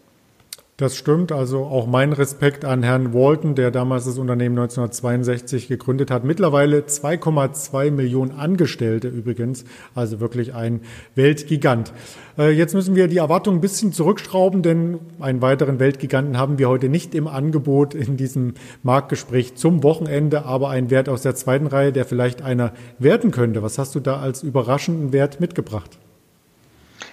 Das 0.80 0.96
stimmt. 0.96 1.34
Also 1.34 1.66
auch 1.66 1.88
mein 1.88 2.14
Respekt 2.14 2.64
an 2.64 2.84
Herrn 2.84 3.14
Walton, 3.14 3.54
der 3.54 3.70
damals 3.70 4.06
das 4.06 4.18
Unternehmen 4.18 4.58
1962 4.58 5.68
gegründet 5.68 6.10
hat. 6.10 6.24
Mittlerweile 6.24 6.80
2,2 6.80 7.92
Millionen 7.92 8.32
Angestellte 8.32 9.10
übrigens. 9.10 9.66
Also 9.94 10.22
wirklich 10.22 10.54
ein 10.54 10.80
Weltgigant. 11.16 11.92
Äh, 12.38 12.52
jetzt 12.52 12.76
müssen 12.76 12.96
wir 12.96 13.10
die 13.10 13.18
Erwartungen 13.18 13.58
ein 13.58 13.62
bisschen 13.62 13.92
zurückschrauben, 13.92 14.62
denn 14.62 15.00
einen 15.20 15.42
weiteren 15.42 15.80
Weltgiganten 15.80 16.38
haben 16.38 16.60
wir 16.60 16.70
heute 16.70 16.88
nicht 16.88 17.14
im 17.14 17.28
Angebot 17.28 17.94
in 17.94 18.16
diesem 18.16 18.54
Marktgespräch 18.82 19.56
zum 19.56 19.84
Wochenende, 19.84 20.46
aber 20.46 20.70
ein 20.70 20.90
Wert 20.90 21.10
aus 21.10 21.24
der 21.24 21.36
zweiten 21.36 21.68
Reihe, 21.68 21.92
der 21.92 22.06
vielleicht 22.06 22.42
einer 22.42 22.72
werten 23.00 23.32
könnte. 23.32 23.62
Was 23.62 23.78
hast 23.80 23.96
du 23.96 24.00
da 24.00 24.22
als 24.22 24.44
überraschenden 24.44 25.12
Wert 25.12 25.42
mitgebracht? 25.42 26.00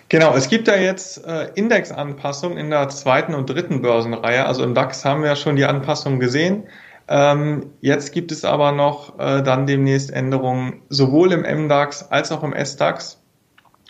Genau, 0.09 0.35
es 0.37 0.49
gibt 0.49 0.69
da 0.69 0.77
jetzt 0.77 1.27
äh, 1.27 1.51
Indexanpassungen 1.55 2.59
in 2.59 2.71
der 2.71 2.88
zweiten 2.90 3.35
und 3.35 3.51
dritten 3.51 3.83
Börsenreihe. 3.83 4.47
Also 4.47 4.62
im 4.62 4.75
DAX 4.75 5.05
haben 5.05 5.23
wir 5.23 5.31
ja 5.31 5.37
schon 5.37 5.57
die 5.57 5.64
Anpassungen 5.64 6.21
gesehen. 6.21 6.69
Ähm, 7.09 7.73
jetzt 7.81 8.12
gibt 8.12 8.31
es 8.33 8.45
aber 8.45 8.73
noch 8.73 9.19
äh, 9.19 9.42
dann 9.42 9.66
demnächst 9.66 10.12
Änderungen 10.12 10.83
sowohl 10.88 11.33
im 11.33 11.42
MDAX 11.42 12.11
als 12.11 12.33
auch 12.33 12.42
im 12.42 12.53
SDAX. 12.53 13.21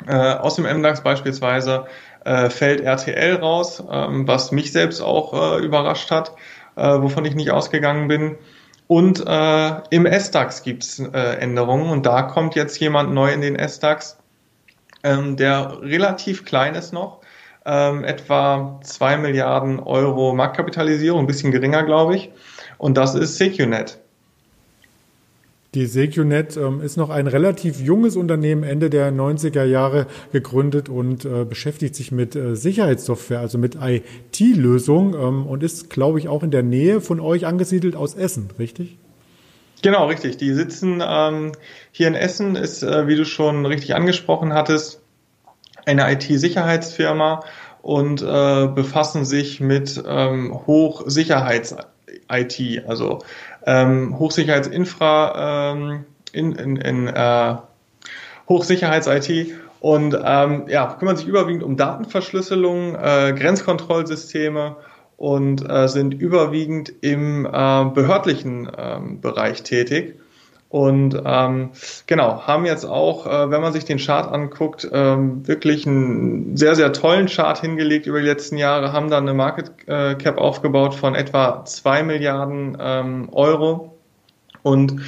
Äh, 0.06 0.14
aus 0.14 0.56
dem 0.56 0.64
MDAX 0.64 1.02
beispielsweise 1.02 1.86
äh, 2.24 2.50
fällt 2.50 2.82
RTL 2.82 3.36
raus, 3.36 3.82
ähm, 3.90 4.28
was 4.28 4.52
mich 4.52 4.72
selbst 4.72 5.00
auch 5.00 5.32
äh, 5.32 5.64
überrascht 5.64 6.10
hat, 6.10 6.32
äh, 6.76 7.00
wovon 7.00 7.24
ich 7.24 7.34
nicht 7.34 7.50
ausgegangen 7.50 8.08
bin. 8.08 8.36
Und 8.86 9.24
äh, 9.26 9.72
im 9.90 10.06
SDAX 10.06 10.62
gibt 10.62 10.84
es 10.84 10.98
äh, 10.98 11.38
Änderungen 11.40 11.90
und 11.90 12.06
da 12.06 12.22
kommt 12.22 12.54
jetzt 12.54 12.78
jemand 12.78 13.12
neu 13.12 13.32
in 13.32 13.40
den 13.40 13.56
SDAX, 13.56 14.18
ähm, 15.02 15.36
der 15.36 15.80
relativ 15.82 16.44
klein 16.44 16.74
ist 16.74 16.92
noch, 16.92 17.20
ähm, 17.64 18.04
etwa 18.04 18.80
2 18.82 19.18
Milliarden 19.18 19.80
Euro 19.80 20.34
Marktkapitalisierung, 20.34 21.20
ein 21.20 21.26
bisschen 21.26 21.52
geringer, 21.52 21.82
glaube 21.82 22.16
ich. 22.16 22.30
Und 22.78 22.96
das 22.96 23.14
ist 23.14 23.36
SecuNet. 23.36 23.98
Die 25.76 25.84
SecuNet 25.84 26.56
ähm, 26.56 26.80
ist 26.80 26.96
noch 26.96 27.10
ein 27.10 27.26
relativ 27.26 27.80
junges 27.80 28.16
Unternehmen, 28.16 28.62
Ende 28.62 28.88
der 28.88 29.12
90er 29.12 29.64
Jahre 29.64 30.06
gegründet 30.32 30.88
und 30.88 31.26
äh, 31.26 31.44
beschäftigt 31.44 31.94
sich 31.94 32.12
mit 32.12 32.34
äh, 32.34 32.56
Sicherheitssoftware, 32.56 33.40
also 33.40 33.58
mit 33.58 33.76
IT-Lösungen 33.78 35.12
ähm, 35.12 35.46
und 35.46 35.62
ist, 35.62 35.90
glaube 35.90 36.18
ich, 36.18 36.28
auch 36.28 36.42
in 36.42 36.50
der 36.50 36.62
Nähe 36.62 37.02
von 37.02 37.20
euch 37.20 37.44
angesiedelt 37.44 37.94
aus 37.94 38.14
Essen, 38.14 38.48
richtig? 38.58 38.96
Genau, 39.82 40.06
richtig. 40.06 40.38
Die 40.38 40.52
sitzen 40.52 41.02
ähm, 41.06 41.52
hier 41.92 42.08
in 42.08 42.14
Essen, 42.14 42.56
ist, 42.56 42.82
äh, 42.82 43.06
wie 43.06 43.16
du 43.16 43.24
schon 43.24 43.66
richtig 43.66 43.94
angesprochen 43.94 44.54
hattest, 44.54 45.02
eine 45.84 46.10
IT-Sicherheitsfirma 46.12 47.44
und 47.82 48.22
äh, 48.22 48.66
befassen 48.66 49.24
sich 49.24 49.60
mit 49.60 50.02
ähm, 50.06 50.54
Hochsicherheits-IT, 50.66 52.88
also 52.88 53.20
ähm, 53.64 54.18
Hochsicherheitsinfra, 54.18 55.72
ähm, 55.72 56.04
in, 56.32 56.52
in, 56.52 56.76
in 56.76 57.06
äh, 57.06 57.54
Hochsicherheits-IT 58.48 59.54
und 59.80 60.18
ähm, 60.24 60.64
ja, 60.68 60.96
kümmern 60.98 61.16
sich 61.16 61.26
überwiegend 61.26 61.62
um 61.62 61.76
Datenverschlüsselung, 61.76 62.96
äh, 62.96 63.34
Grenzkontrollsysteme 63.38 64.76
und 65.16 65.68
äh, 65.68 65.88
sind 65.88 66.14
überwiegend 66.14 66.92
im 67.00 67.46
äh, 67.46 67.84
behördlichen 67.94 68.70
ähm, 68.76 69.20
Bereich 69.20 69.62
tätig. 69.62 70.16
Und 70.68 71.22
ähm, 71.24 71.70
genau, 72.06 72.42
haben 72.42 72.66
jetzt 72.66 72.84
auch, 72.84 73.26
äh, 73.26 73.50
wenn 73.50 73.60
man 73.60 73.72
sich 73.72 73.84
den 73.84 73.98
Chart 73.98 74.30
anguckt, 74.30 74.86
ähm, 74.92 75.46
wirklich 75.46 75.86
einen 75.86 76.56
sehr, 76.56 76.74
sehr 76.74 76.92
tollen 76.92 77.26
Chart 77.26 77.58
hingelegt 77.58 78.06
über 78.06 78.20
die 78.20 78.26
letzten 78.26 78.56
Jahre, 78.56 78.92
haben 78.92 79.08
dann 79.08 79.22
eine 79.22 79.34
Market 79.34 79.70
äh, 79.86 80.16
Cap 80.16 80.38
aufgebaut 80.38 80.94
von 80.94 81.14
etwa 81.14 81.64
zwei 81.64 82.02
Milliarden 82.02 82.76
ähm, 82.80 83.28
Euro 83.32 83.96
und 84.62 85.02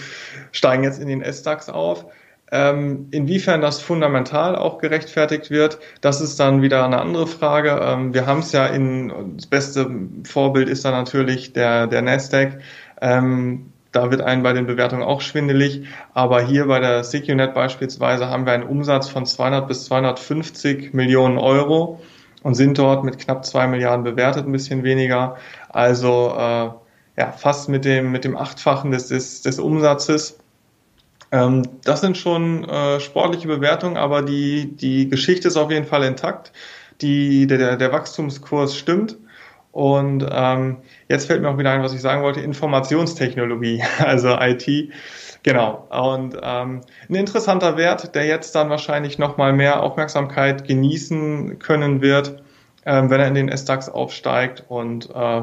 steigen 0.52 0.84
jetzt 0.84 1.00
in 1.02 1.08
den 1.08 1.22
S-DAX 1.22 1.68
auf. 1.68 2.06
Ähm, 2.50 3.08
inwiefern 3.10 3.60
das 3.60 3.80
fundamental 3.80 4.56
auch 4.56 4.78
gerechtfertigt 4.78 5.50
wird, 5.50 5.78
das 6.00 6.20
ist 6.22 6.40
dann 6.40 6.62
wieder 6.62 6.84
eine 6.84 6.98
andere 7.00 7.26
Frage. 7.26 7.78
Ähm, 7.82 8.14
wir 8.14 8.26
haben 8.26 8.40
es 8.40 8.52
ja 8.52 8.66
in, 8.66 9.36
das 9.36 9.46
beste 9.46 9.90
Vorbild 10.24 10.68
ist 10.68 10.84
da 10.84 10.90
natürlich 10.90 11.52
der, 11.52 11.86
der 11.86 12.00
Nasdaq. 12.00 12.60
Ähm, 13.02 13.72
da 13.92 14.10
wird 14.10 14.22
einen 14.22 14.42
bei 14.42 14.52
den 14.52 14.66
Bewertungen 14.66 15.02
auch 15.02 15.20
schwindelig. 15.20 15.84
Aber 16.14 16.40
hier 16.42 16.66
bei 16.66 16.80
der 16.80 17.04
SecuNet 17.04 17.54
beispielsweise 17.54 18.28
haben 18.28 18.46
wir 18.46 18.52
einen 18.52 18.64
Umsatz 18.64 19.08
von 19.08 19.26
200 19.26 19.66
bis 19.68 19.84
250 19.86 20.94
Millionen 20.94 21.38
Euro 21.38 22.00
und 22.42 22.54
sind 22.54 22.78
dort 22.78 23.04
mit 23.04 23.18
knapp 23.18 23.44
zwei 23.44 23.66
Milliarden 23.66 24.04
bewertet, 24.04 24.46
ein 24.46 24.52
bisschen 24.52 24.84
weniger. 24.84 25.36
Also 25.68 26.34
äh, 26.36 26.70
ja, 27.20 27.32
fast 27.36 27.68
mit 27.68 27.84
dem, 27.84 28.12
mit 28.12 28.24
dem 28.24 28.36
Achtfachen 28.36 28.90
des, 28.90 29.08
des, 29.08 29.42
des 29.42 29.58
Umsatzes. 29.58 30.38
Ähm, 31.30 31.62
das 31.84 32.00
sind 32.00 32.16
schon 32.16 32.64
äh, 32.68 33.00
sportliche 33.00 33.48
Bewertungen, 33.48 33.96
aber 33.96 34.22
die, 34.22 34.76
die 34.76 35.08
Geschichte 35.08 35.48
ist 35.48 35.56
auf 35.56 35.70
jeden 35.70 35.86
Fall 35.86 36.04
intakt. 36.04 36.52
Die, 37.00 37.46
der, 37.46 37.76
der 37.76 37.92
Wachstumskurs 37.92 38.76
stimmt. 38.76 39.16
Und 39.72 40.26
ähm, 40.28 40.78
jetzt 41.08 41.26
fällt 41.26 41.42
mir 41.42 41.50
auch 41.50 41.58
wieder 41.58 41.70
ein, 41.70 41.82
was 41.82 41.92
ich 41.92 42.00
sagen 42.00 42.22
wollte, 42.22 42.40
Informationstechnologie, 42.40 43.82
also 43.98 44.36
IT. 44.40 44.66
Genau. 45.42 45.86
Und 45.90 46.36
ähm, 46.42 46.80
ein 47.08 47.14
interessanter 47.14 47.76
Wert, 47.76 48.14
der 48.14 48.26
jetzt 48.26 48.54
dann 48.54 48.70
wahrscheinlich 48.70 49.18
nochmal 49.18 49.52
mehr 49.52 49.82
Aufmerksamkeit 49.82 50.66
genießen 50.66 51.58
können 51.58 52.00
wird, 52.00 52.42
ähm, 52.86 53.10
wenn 53.10 53.20
er 53.20 53.28
in 53.28 53.34
den 53.34 53.48
S-DAX 53.48 53.88
aufsteigt. 53.88 54.64
Und 54.68 55.10
äh, 55.14 55.42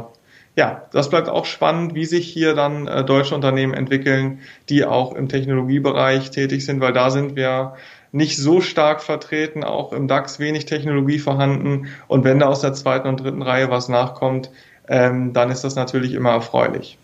ja, 0.56 0.84
das 0.92 1.10
bleibt 1.10 1.28
auch 1.28 1.46
spannend, 1.46 1.96
wie 1.96 2.06
sich 2.06 2.28
hier 2.28 2.54
dann 2.54 2.88
äh, 2.88 3.04
deutsche 3.04 3.36
Unternehmen 3.36 3.74
entwickeln, 3.74 4.40
die 4.70 4.86
auch 4.86 5.14
im 5.14 5.28
Technologiebereich 5.28 6.32
tätig 6.32 6.66
sind, 6.66 6.80
weil 6.80 6.94
da 6.94 7.10
sind 7.10 7.36
wir 7.36 7.76
nicht 8.14 8.38
so 8.38 8.62
stark 8.62 9.04
vertreten, 9.04 9.66
auch 9.66 9.92
im 9.92 10.08
DAX 10.08 10.40
wenig 10.40 10.66
Technologie 10.66 11.20
vorhanden. 11.20 11.88
Und 12.08 12.24
wenn 12.24 12.40
da 12.40 12.48
aus 12.48 12.62
der 12.62 12.74
zweiten 12.74 13.10
und 13.10 13.20
dritten 13.20 13.42
Reihe 13.42 13.70
was 13.70 13.90
nachkommt, 13.90 14.50
ähm, 14.88 15.34
dann 15.34 15.52
ist 15.52 15.66
das 15.66 15.76
natürlich 15.76 16.14
immer 16.14 16.32
erfreulich. 16.32 16.98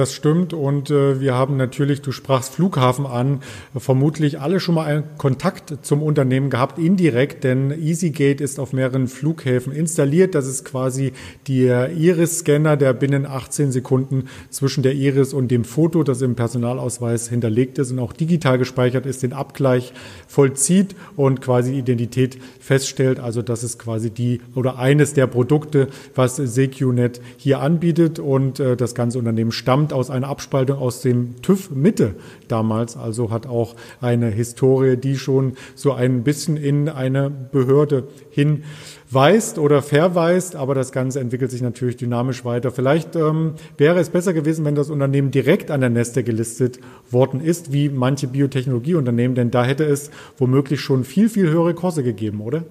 Das 0.00 0.14
stimmt 0.14 0.54
und 0.54 0.90
äh, 0.90 1.20
wir 1.20 1.34
haben 1.34 1.58
natürlich, 1.58 2.00
du 2.00 2.10
sprachst 2.10 2.54
Flughafen 2.54 3.04
an, 3.04 3.40
vermutlich 3.76 4.40
alle 4.40 4.58
schon 4.58 4.76
mal 4.76 4.86
einen 4.86 5.04
Kontakt 5.18 5.74
zum 5.82 6.02
Unternehmen 6.02 6.48
gehabt, 6.48 6.78
indirekt, 6.78 7.44
denn 7.44 7.70
EasyGate 7.70 8.42
ist 8.42 8.58
auf 8.58 8.72
mehreren 8.72 9.08
Flughäfen 9.08 9.74
installiert. 9.74 10.34
Das 10.34 10.46
ist 10.46 10.64
quasi 10.64 11.12
der 11.48 11.92
Iris-Scanner, 11.92 12.78
der 12.78 12.94
binnen 12.94 13.26
18 13.26 13.72
Sekunden 13.72 14.28
zwischen 14.48 14.82
der 14.82 14.94
Iris 14.94 15.34
und 15.34 15.48
dem 15.50 15.64
Foto, 15.64 16.02
das 16.02 16.22
im 16.22 16.34
Personalausweis 16.34 17.28
hinterlegt 17.28 17.78
ist 17.78 17.92
und 17.92 17.98
auch 17.98 18.14
digital 18.14 18.56
gespeichert 18.56 19.04
ist, 19.04 19.22
den 19.22 19.34
Abgleich 19.34 19.92
vollzieht 20.26 20.96
und 21.14 21.42
quasi 21.42 21.74
Identität 21.74 22.38
feststellt. 22.58 23.20
Also 23.20 23.42
das 23.42 23.64
ist 23.64 23.78
quasi 23.78 24.08
die 24.08 24.40
oder 24.54 24.78
eines 24.78 25.12
der 25.12 25.26
Produkte, 25.26 25.88
was 26.14 26.36
SecuNet 26.36 27.20
hier 27.36 27.60
anbietet 27.60 28.18
und 28.18 28.60
äh, 28.60 28.78
das 28.78 28.94
ganze 28.94 29.18
Unternehmen 29.18 29.52
stammt 29.52 29.89
stammt 29.90 29.92
aus 29.92 30.10
einer 30.10 30.28
Abspaltung 30.28 30.78
aus 30.78 31.02
dem 31.02 31.42
TÜV 31.42 31.70
Mitte 31.70 32.14
damals, 32.48 32.96
also 32.96 33.30
hat 33.30 33.46
auch 33.46 33.74
eine 34.00 34.28
Historie, 34.28 34.96
die 34.96 35.16
schon 35.16 35.54
so 35.74 35.92
ein 35.92 36.22
bisschen 36.22 36.56
in 36.56 36.88
eine 36.88 37.30
Behörde 37.30 38.04
hinweist 38.30 39.58
oder 39.58 39.82
verweist, 39.82 40.54
aber 40.54 40.74
das 40.74 40.92
Ganze 40.92 41.20
entwickelt 41.20 41.50
sich 41.50 41.60
natürlich 41.60 41.96
dynamisch 41.96 42.44
weiter. 42.44 42.70
Vielleicht 42.70 43.16
ähm, 43.16 43.54
wäre 43.78 43.98
es 43.98 44.10
besser 44.10 44.32
gewesen, 44.32 44.64
wenn 44.64 44.76
das 44.76 44.90
Unternehmen 44.90 45.32
direkt 45.32 45.70
an 45.70 45.80
der 45.80 45.90
Neste 45.90 46.22
gelistet 46.22 46.78
worden 47.10 47.40
ist, 47.40 47.72
wie 47.72 47.88
manche 47.88 48.28
Biotechnologieunternehmen, 48.28 49.34
denn 49.34 49.50
da 49.50 49.64
hätte 49.64 49.84
es 49.84 50.10
womöglich 50.38 50.80
schon 50.80 51.04
viel, 51.04 51.28
viel 51.28 51.50
höhere 51.50 51.74
Kurse 51.74 52.02
gegeben, 52.04 52.40
oder? 52.40 52.64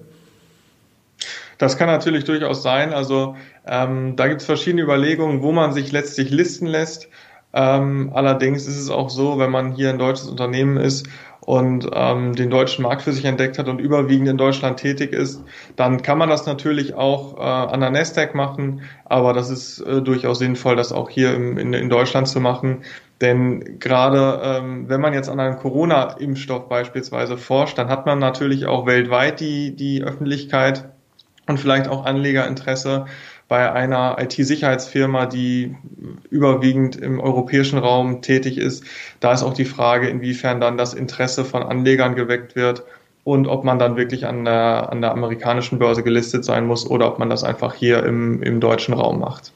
Das 1.60 1.76
kann 1.76 1.88
natürlich 1.88 2.24
durchaus 2.24 2.62
sein. 2.62 2.94
Also 2.94 3.36
ähm, 3.66 4.16
da 4.16 4.28
gibt 4.28 4.40
es 4.40 4.46
verschiedene 4.46 4.82
Überlegungen, 4.82 5.42
wo 5.42 5.52
man 5.52 5.74
sich 5.74 5.92
letztlich 5.92 6.30
listen 6.30 6.66
lässt. 6.66 7.10
Ähm, 7.52 8.10
allerdings 8.14 8.66
ist 8.66 8.78
es 8.78 8.88
auch 8.88 9.10
so, 9.10 9.38
wenn 9.38 9.50
man 9.50 9.72
hier 9.72 9.90
ein 9.90 9.98
deutsches 9.98 10.26
Unternehmen 10.26 10.78
ist 10.78 11.06
und 11.40 11.86
ähm, 11.92 12.34
den 12.34 12.48
deutschen 12.48 12.82
Markt 12.82 13.02
für 13.02 13.12
sich 13.12 13.26
entdeckt 13.26 13.58
hat 13.58 13.68
und 13.68 13.78
überwiegend 13.78 14.28
in 14.28 14.38
Deutschland 14.38 14.78
tätig 14.78 15.12
ist, 15.12 15.44
dann 15.76 16.00
kann 16.00 16.16
man 16.16 16.30
das 16.30 16.46
natürlich 16.46 16.94
auch 16.94 17.36
äh, 17.36 17.42
an 17.42 17.80
der 17.80 17.90
Nasdaq 17.90 18.34
machen, 18.34 18.80
aber 19.04 19.34
das 19.34 19.50
ist 19.50 19.80
äh, 19.80 20.00
durchaus 20.00 20.38
sinnvoll, 20.38 20.76
das 20.76 20.92
auch 20.92 21.10
hier 21.10 21.34
im, 21.34 21.58
in, 21.58 21.74
in 21.74 21.90
Deutschland 21.90 22.26
zu 22.26 22.40
machen. 22.40 22.84
Denn 23.20 23.78
gerade 23.80 24.40
ähm, 24.42 24.88
wenn 24.88 25.02
man 25.02 25.12
jetzt 25.12 25.28
an 25.28 25.40
einem 25.40 25.58
Corona-Impfstoff 25.58 26.70
beispielsweise 26.70 27.36
forscht, 27.36 27.76
dann 27.76 27.90
hat 27.90 28.06
man 28.06 28.18
natürlich 28.18 28.64
auch 28.64 28.86
weltweit 28.86 29.40
die, 29.40 29.76
die 29.76 30.02
Öffentlichkeit 30.02 30.88
und 31.50 31.58
vielleicht 31.58 31.88
auch 31.88 32.06
Anlegerinteresse 32.06 33.06
bei 33.48 33.70
einer 33.70 34.16
IT-Sicherheitsfirma, 34.20 35.26
die 35.26 35.76
überwiegend 36.30 36.96
im 36.96 37.18
europäischen 37.18 37.78
Raum 37.78 38.22
tätig 38.22 38.56
ist. 38.56 38.84
Da 39.18 39.32
ist 39.32 39.42
auch 39.42 39.54
die 39.54 39.64
Frage, 39.64 40.08
inwiefern 40.08 40.60
dann 40.60 40.78
das 40.78 40.94
Interesse 40.94 41.44
von 41.44 41.64
Anlegern 41.64 42.14
geweckt 42.14 42.54
wird 42.54 42.84
und 43.24 43.48
ob 43.48 43.64
man 43.64 43.78
dann 43.78 43.96
wirklich 43.96 44.26
an 44.26 44.44
der, 44.44 44.90
an 44.90 45.00
der 45.00 45.10
amerikanischen 45.10 45.78
Börse 45.78 46.02
gelistet 46.02 46.44
sein 46.44 46.66
muss 46.66 46.88
oder 46.88 47.08
ob 47.08 47.18
man 47.18 47.28
das 47.28 47.44
einfach 47.44 47.74
hier 47.74 48.04
im, 48.04 48.42
im 48.42 48.60
deutschen 48.60 48.94
Raum 48.94 49.18
macht. 49.18 49.52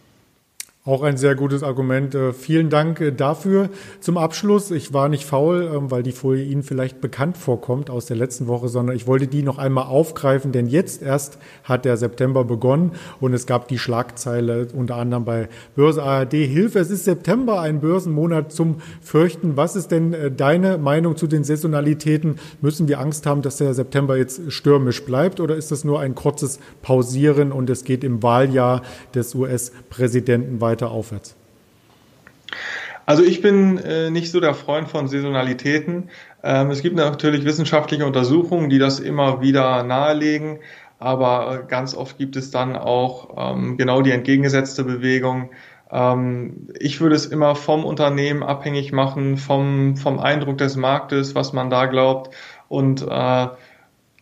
Auch 0.86 1.02
ein 1.02 1.16
sehr 1.16 1.34
gutes 1.34 1.62
Argument. 1.62 2.14
Äh, 2.14 2.34
vielen 2.34 2.68
Dank 2.68 3.00
äh, 3.00 3.10
dafür. 3.10 3.70
Zum 4.00 4.18
Abschluss, 4.18 4.70
ich 4.70 4.92
war 4.92 5.08
nicht 5.08 5.24
faul, 5.24 5.70
ähm, 5.74 5.90
weil 5.90 6.02
die 6.02 6.12
Folie 6.12 6.44
Ihnen 6.44 6.62
vielleicht 6.62 7.00
bekannt 7.00 7.38
vorkommt 7.38 7.88
aus 7.88 8.04
der 8.04 8.18
letzten 8.18 8.48
Woche, 8.48 8.68
sondern 8.68 8.94
ich 8.94 9.06
wollte 9.06 9.26
die 9.26 9.42
noch 9.42 9.56
einmal 9.56 9.86
aufgreifen, 9.86 10.52
denn 10.52 10.66
jetzt 10.66 11.00
erst 11.00 11.38
hat 11.62 11.86
der 11.86 11.96
September 11.96 12.44
begonnen 12.44 12.92
und 13.18 13.32
es 13.32 13.46
gab 13.46 13.66
die 13.68 13.78
Schlagzeile 13.78 14.68
unter 14.74 14.96
anderem 14.96 15.24
bei 15.24 15.48
Börse 15.74 16.02
ARD. 16.02 16.32
Hilfe, 16.32 16.80
es 16.80 16.90
ist 16.90 17.04
September, 17.04 17.62
ein 17.62 17.80
Börsenmonat 17.80 18.52
zum 18.52 18.82
Fürchten. 19.00 19.56
Was 19.56 19.76
ist 19.76 19.90
denn 19.90 20.12
äh, 20.12 20.30
deine 20.30 20.76
Meinung 20.76 21.16
zu 21.16 21.26
den 21.26 21.44
Saisonalitäten? 21.44 22.34
Müssen 22.60 22.88
wir 22.88 23.00
Angst 23.00 23.24
haben, 23.24 23.40
dass 23.40 23.56
der 23.56 23.72
September 23.72 24.18
jetzt 24.18 24.52
stürmisch 24.52 25.02
bleibt 25.06 25.40
oder 25.40 25.56
ist 25.56 25.70
das 25.70 25.82
nur 25.82 26.00
ein 26.00 26.14
kurzes 26.14 26.60
Pausieren 26.82 27.52
und 27.52 27.70
es 27.70 27.84
geht 27.84 28.04
im 28.04 28.22
Wahljahr 28.22 28.82
des 29.14 29.34
US-Präsidenten 29.34 30.60
weiter? 30.60 30.73
Weiter 30.74 30.90
aufwärts? 30.90 31.36
Also 33.06 33.22
ich 33.22 33.42
bin 33.42 33.78
äh, 33.78 34.10
nicht 34.10 34.30
so 34.30 34.40
der 34.40 34.54
Freund 34.54 34.88
von 34.88 35.08
Saisonalitäten. 35.08 36.10
Ähm, 36.42 36.70
es 36.70 36.82
gibt 36.82 36.96
natürlich 36.96 37.44
wissenschaftliche 37.44 38.06
Untersuchungen, 38.06 38.70
die 38.70 38.78
das 38.78 38.98
immer 38.98 39.40
wieder 39.40 39.82
nahelegen, 39.82 40.60
aber 40.98 41.64
ganz 41.68 41.94
oft 41.94 42.16
gibt 42.18 42.36
es 42.36 42.50
dann 42.50 42.76
auch 42.76 43.54
ähm, 43.54 43.76
genau 43.76 44.00
die 44.00 44.10
entgegengesetzte 44.10 44.84
Bewegung. 44.84 45.50
Ähm, 45.90 46.68
ich 46.78 47.00
würde 47.00 47.14
es 47.14 47.26
immer 47.26 47.54
vom 47.56 47.84
Unternehmen 47.84 48.42
abhängig 48.42 48.90
machen, 48.92 49.36
vom, 49.36 49.96
vom 49.96 50.18
Eindruck 50.18 50.58
des 50.58 50.76
Marktes, 50.76 51.34
was 51.34 51.52
man 51.52 51.68
da 51.68 51.86
glaubt. 51.86 52.34
Und 52.68 53.02
äh, 53.02 53.48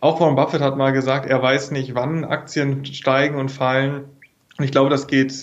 auch 0.01 0.19
Warren 0.19 0.35
Buffett 0.35 0.61
hat 0.61 0.75
mal 0.75 0.91
gesagt, 0.91 1.25
er 1.25 1.41
weiß 1.41 1.71
nicht, 1.71 1.95
wann 1.95 2.25
Aktien 2.25 2.83
steigen 2.83 3.37
und 3.37 3.49
fallen. 3.49 4.03
Und 4.57 4.65
ich 4.65 4.71
glaube, 4.71 4.89
das 4.89 5.07
geht, 5.07 5.33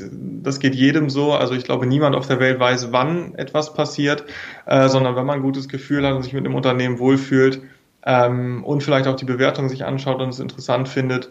das 0.43 0.61
geht 0.61 0.75
jedem 0.75 1.11
so. 1.11 1.33
Also 1.33 1.55
ich 1.55 1.65
glaube, 1.65 1.87
niemand 1.87 2.15
auf 2.15 2.29
der 2.29 2.39
Welt 2.39 2.61
weiß, 2.61 2.93
wann 2.93 3.35
etwas 3.35 3.75
passiert, 3.75 4.25
äh, 4.67 4.89
sondern 4.89 5.17
wenn 5.17 5.27
man 5.27 5.39
ein 5.39 5.43
gutes 5.43 5.69
Gefühl 5.69 6.07
hat 6.07 6.15
und 6.15 6.23
sich 6.23 6.33
mit 6.33 6.45
dem 6.45 6.55
Unternehmen 6.55 6.99
wohlfühlt 7.01 7.61
ähm, 8.07 8.63
und 8.63 8.83
vielleicht 8.83 9.09
auch 9.09 9.17
die 9.17 9.25
Bewertung 9.25 9.69
sich 9.69 9.85
anschaut 9.85 10.21
und 10.21 10.29
es 10.29 10.39
interessant 10.39 10.89
findet, 10.89 11.31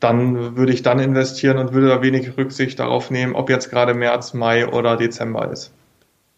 dann 0.00 0.56
würde 0.56 0.72
ich 0.72 0.82
dann 0.82 0.98
investieren 0.98 1.58
und 1.58 1.72
würde 1.72 1.88
da 1.88 2.02
wenig 2.02 2.36
Rücksicht 2.36 2.80
darauf 2.80 3.10
nehmen, 3.10 3.34
ob 3.34 3.48
jetzt 3.48 3.70
gerade 3.70 3.94
März, 3.94 4.34
Mai 4.34 4.66
oder 4.66 4.96
Dezember 4.96 5.50
ist. 5.52 5.72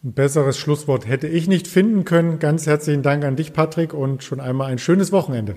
Ein 0.03 0.13
besseres 0.13 0.57
Schlusswort 0.57 1.07
hätte 1.07 1.27
ich 1.27 1.47
nicht 1.47 1.67
finden 1.67 2.03
können. 2.03 2.37
Ganz 2.37 2.67
herzlichen 2.67 3.03
Dank 3.03 3.23
an 3.23 3.37
dich, 3.37 3.53
Patrick, 3.53 3.93
und 3.93 4.21
schon 4.21 4.41
einmal 4.41 4.69
ein 4.69 4.77
schönes 4.77 5.13
Wochenende. 5.13 5.55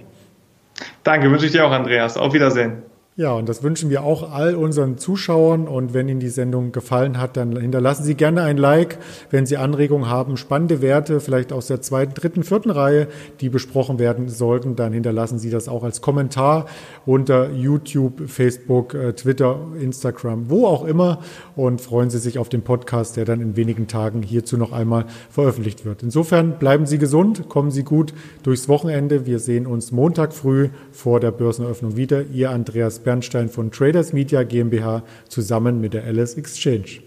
Danke, 1.03 1.31
wünsche 1.31 1.47
ich 1.47 1.53
dir 1.53 1.67
auch, 1.67 1.73
Andreas. 1.73 2.17
Auf 2.17 2.33
Wiedersehen. 2.33 2.85
Ja, 3.19 3.33
und 3.33 3.49
das 3.49 3.63
wünschen 3.63 3.89
wir 3.89 4.05
auch 4.05 4.31
all 4.31 4.55
unseren 4.55 4.99
Zuschauern. 4.99 5.69
Und 5.69 5.95
wenn 5.95 6.07
Ihnen 6.07 6.21
die 6.21 6.29
Sendung 6.29 6.71
gefallen 6.71 7.19
hat, 7.19 7.39
dann 7.39 7.59
hinterlassen 7.59 8.05
Sie 8.05 8.15
gerne 8.15 8.43
ein 8.43 8.59
Like. 8.59 8.99
Wenn 9.31 9.47
Sie 9.47 9.57
Anregungen 9.57 10.11
haben, 10.11 10.37
spannende 10.37 10.83
Werte, 10.83 11.21
vielleicht 11.21 11.51
aus 11.51 11.67
der 11.67 11.81
zweiten, 11.81 12.13
dritten, 12.13 12.43
vierten 12.43 12.69
Reihe, 12.69 13.09
die 13.41 13.49
besprochen 13.49 13.99
werden 13.99 14.29
sollten, 14.29 14.77
dann 14.77 14.93
hinterlassen 14.93 15.39
Sie 15.39 15.49
das 15.49 15.67
auch 15.67 15.83
als 15.83 16.03
Kommentar 16.03 16.67
unter 17.07 17.51
YouTube, 17.53 18.29
Facebook, 18.29 18.93
äh, 18.93 19.15
Twitter, 19.15 19.61
Instagram, 19.81 20.51
wo 20.51 20.67
auch 20.67 20.85
immer. 20.85 21.21
Und 21.55 21.81
freuen 21.81 22.11
Sie 22.11 22.19
sich 22.19 22.39
auf 22.39 22.51
den 22.51 22.61
Podcast, 22.61 23.17
der 23.17 23.25
dann 23.25 23.41
in 23.41 23.57
wenigen 23.57 23.87
Tagen 23.87 24.21
hierzu 24.21 24.59
noch 24.59 24.73
einmal 24.73 25.07
veröffentlicht 25.31 25.87
wird. 25.87 26.03
Insofern 26.03 26.59
bleiben 26.59 26.85
Sie 26.85 26.99
gesund, 26.99 27.49
kommen 27.49 27.71
Sie 27.71 27.83
gut 27.83 28.13
durchs 28.43 28.69
Wochenende. 28.69 29.25
Wir 29.25 29.39
sehen 29.39 29.67
uns 29.67 29.91
Montag 29.91 30.35
früh 30.35 30.69
vor 30.93 31.19
der 31.19 31.31
Börseneröffnung 31.31 31.97
wieder. 31.97 32.23
Ihr 32.27 32.51
Andreas 32.51 33.06
Bernstein 33.07 33.49
von 33.49 33.71
Traders 33.71 34.13
Media 34.13 34.43
GmbH 34.43 35.05
zusammen 35.29 35.81
mit 35.81 35.95
der 35.95 36.03
Alice 36.03 36.35
Exchange. 36.35 37.06